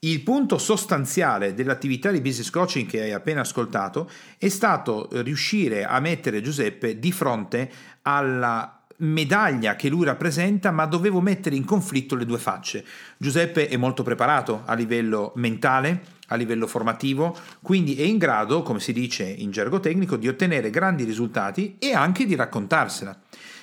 [0.01, 5.99] Il punto sostanziale dell'attività di business coaching che hai appena ascoltato è stato riuscire a
[5.99, 7.69] mettere Giuseppe di fronte
[8.03, 12.85] alla medaglia che lui rappresenta, ma dovevo mettere in conflitto le due facce.
[13.17, 18.79] Giuseppe è molto preparato a livello mentale, a livello formativo, quindi è in grado, come
[18.79, 23.19] si dice in gergo tecnico, di ottenere grandi risultati e anche di raccontarsela.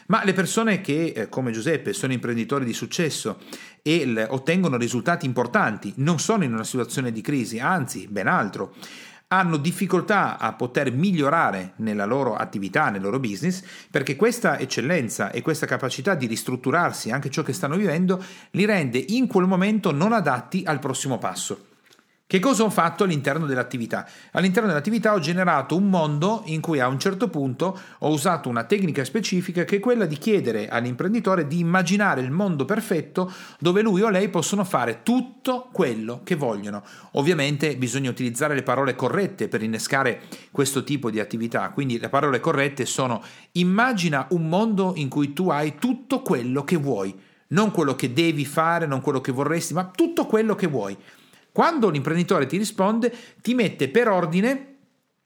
[0.06, 3.38] Ma le persone che, eh, come Giuseppe, sono imprenditori di successo
[3.82, 8.74] e ottengono risultati importanti, non sono in una situazione di crisi, anzi, ben altro
[9.28, 15.42] hanno difficoltà a poter migliorare nella loro attività, nel loro business, perché questa eccellenza e
[15.42, 20.12] questa capacità di ristrutturarsi anche ciò che stanno vivendo li rende in quel momento non
[20.12, 21.75] adatti al prossimo passo.
[22.28, 24.04] Che cosa ho fatto all'interno dell'attività?
[24.32, 28.64] All'interno dell'attività ho generato un mondo in cui a un certo punto ho usato una
[28.64, 34.02] tecnica specifica che è quella di chiedere all'imprenditore di immaginare il mondo perfetto dove lui
[34.02, 36.82] o lei possono fare tutto quello che vogliono.
[37.12, 42.40] Ovviamente bisogna utilizzare le parole corrette per innescare questo tipo di attività, quindi le parole
[42.40, 43.22] corrette sono
[43.52, 47.14] immagina un mondo in cui tu hai tutto quello che vuoi,
[47.50, 50.98] non quello che devi fare, non quello che vorresti, ma tutto quello che vuoi.
[51.56, 54.74] Quando l'imprenditore ti risponde, ti mette per ordine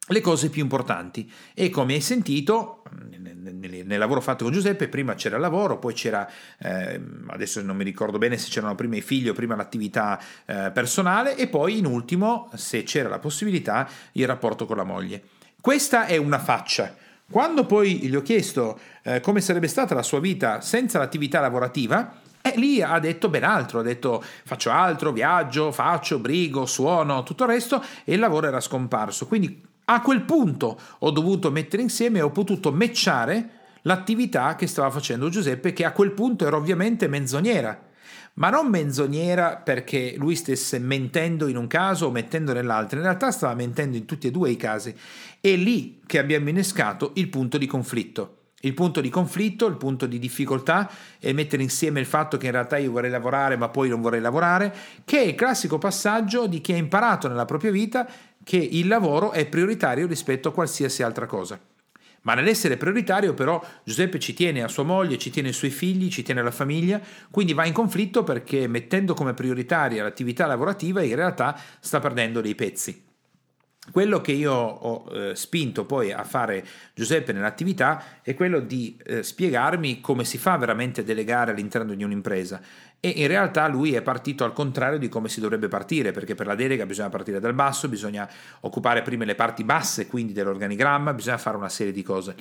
[0.06, 1.28] le cose più importanti.
[1.54, 2.84] E come hai sentito
[3.32, 7.00] nel, lavoro fatto con Giuseppe prima c'era il lavoro poi c'era eh,
[7.30, 11.36] adesso non mi ricordo bene se c'erano prima i figli o prima l'attività eh, personale
[11.36, 15.22] e poi in ultimo se c'era la possibilità il rapporto con la moglie.
[15.60, 16.94] Questa è una faccia.
[17.28, 22.19] Quando poi gli ho chiesto eh, come sarebbe stata la sua vita senza l'attività lavorativa
[22.52, 27.44] e lì ha detto ben altro, ha detto faccio altro, viaggio, faccio, brigo, suono, tutto
[27.44, 29.26] il resto e il lavoro era scomparso.
[29.26, 35.28] Quindi a quel punto ho dovuto mettere insieme ho potuto matchare l'attività che stava facendo
[35.28, 37.88] Giuseppe, che a quel punto era ovviamente menzognera.
[38.34, 43.30] Ma non menzognera perché lui stesse mentendo in un caso o mettendo nell'altro, in realtà
[43.32, 44.94] stava mentendo in tutti e due i casi.
[45.40, 48.39] È lì che abbiamo innescato il punto di conflitto.
[48.62, 52.52] Il punto di conflitto, il punto di difficoltà è mettere insieme il fatto che in
[52.52, 56.60] realtà io vorrei lavorare ma poi non vorrei lavorare, che è il classico passaggio di
[56.60, 58.06] chi ha imparato nella propria vita
[58.44, 61.58] che il lavoro è prioritario rispetto a qualsiasi altra cosa.
[62.22, 66.10] Ma nell'essere prioritario però Giuseppe ci tiene a sua moglie, ci tiene ai suoi figli,
[66.10, 67.00] ci tiene alla famiglia,
[67.30, 72.54] quindi va in conflitto perché mettendo come prioritaria l'attività lavorativa in realtà sta perdendo dei
[72.54, 73.08] pezzi.
[73.90, 76.64] Quello che io ho eh, spinto poi a fare
[76.94, 82.04] Giuseppe nell'attività è quello di eh, spiegarmi come si fa veramente a delegare all'interno di
[82.04, 82.60] un'impresa
[83.02, 86.46] e in realtà lui è partito al contrario di come si dovrebbe partire, perché per
[86.46, 88.28] la delega bisogna partire dal basso, bisogna
[88.60, 92.34] occupare prima le parti basse, quindi dell'organigramma, bisogna fare una serie di cose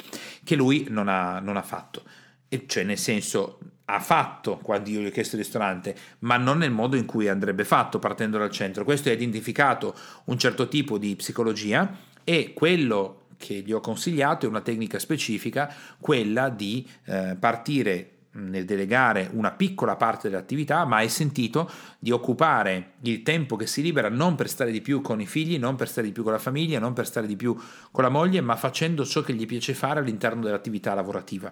[0.44, 2.04] che lui non ha, non ha fatto.
[2.50, 3.60] E cioè, nel senso,
[3.92, 7.28] ha fatto quando io gli ho chiesto il ristorante, ma non nel modo in cui
[7.28, 8.84] andrebbe fatto partendo dal centro.
[8.84, 11.92] Questo ha identificato un certo tipo di psicologia
[12.24, 18.64] e quello che gli ho consigliato è una tecnica specifica, quella di eh, partire nel
[18.64, 21.68] delegare una piccola parte dell'attività, ma hai sentito
[21.98, 25.58] di occupare il tempo che si libera non per stare di più con i figli,
[25.58, 27.60] non per stare di più con la famiglia, non per stare di più
[27.92, 31.52] con la moglie, ma facendo ciò che gli piace fare all'interno dell'attività lavorativa.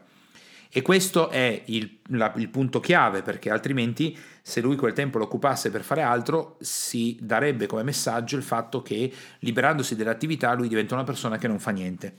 [0.78, 5.24] E questo è il, la, il, punto chiave perché altrimenti se lui quel tempo lo
[5.24, 10.94] occupasse per fare altro si darebbe come messaggio il fatto che liberandosi dell'attività lui diventa
[10.94, 12.18] una persona che non fa niente.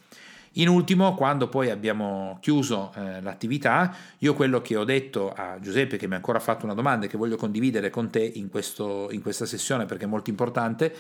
[0.55, 5.97] In ultimo, quando poi abbiamo chiuso eh, l'attività, io quello che ho detto a Giuseppe,
[5.97, 9.07] che mi ha ancora fatto una domanda e che voglio condividere con te in, questo,
[9.13, 10.93] in questa sessione perché è molto importante,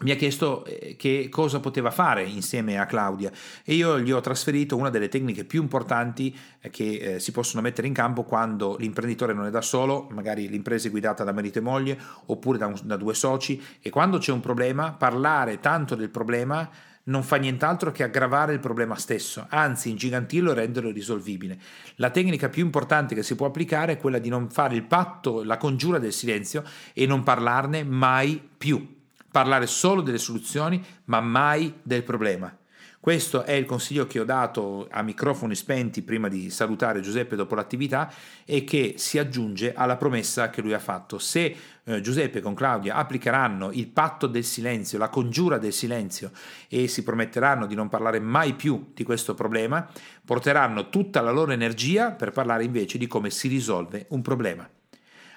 [0.00, 3.30] mi ha chiesto eh, che cosa poteva fare insieme a Claudia
[3.64, 7.62] e io gli ho trasferito una delle tecniche più importanti eh, che eh, si possono
[7.62, 11.58] mettere in campo quando l'imprenditore non è da solo, magari l'impresa è guidata da marito
[11.58, 15.94] e moglie oppure da, un, da due soci e quando c'è un problema parlare tanto
[15.94, 16.68] del problema
[17.04, 21.58] non fa nient'altro che aggravare il problema stesso, anzi ingigantirlo e renderlo irrisolvibile.
[21.96, 25.42] La tecnica più importante che si può applicare è quella di non fare il patto,
[25.42, 26.64] la congiura del silenzio
[26.94, 29.02] e non parlarne mai più.
[29.34, 32.56] Parlare solo delle soluzioni, ma mai del problema.
[33.00, 37.56] Questo è il consiglio che ho dato a microfoni spenti prima di salutare Giuseppe dopo
[37.56, 38.12] l'attività
[38.44, 41.18] e che si aggiunge alla promessa che lui ha fatto.
[41.18, 46.30] Se eh, Giuseppe con Claudia applicheranno il patto del silenzio, la congiura del silenzio
[46.68, 49.84] e si prometteranno di non parlare mai più di questo problema,
[50.24, 54.70] porteranno tutta la loro energia per parlare invece di come si risolve un problema.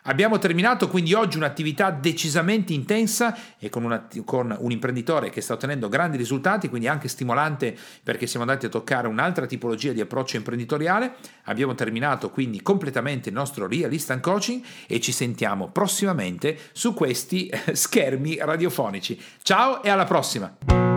[0.08, 5.54] Abbiamo terminato quindi oggi un'attività decisamente intensa e con, una, con, un imprenditore che sta
[5.54, 10.38] ottenendo grandi risultati, quindi anche stimolante perché siamo andati a toccare un'altra tipologia di approccio
[10.38, 11.16] imprenditoriale.
[11.44, 17.48] Abbiamo terminato quindi completamente il nostro Real Instant Coaching e ci sentiamo prossimamente su questi
[17.48, 19.22] eh, schermi radiofonici.
[19.42, 20.97] Ciao e alla prossima!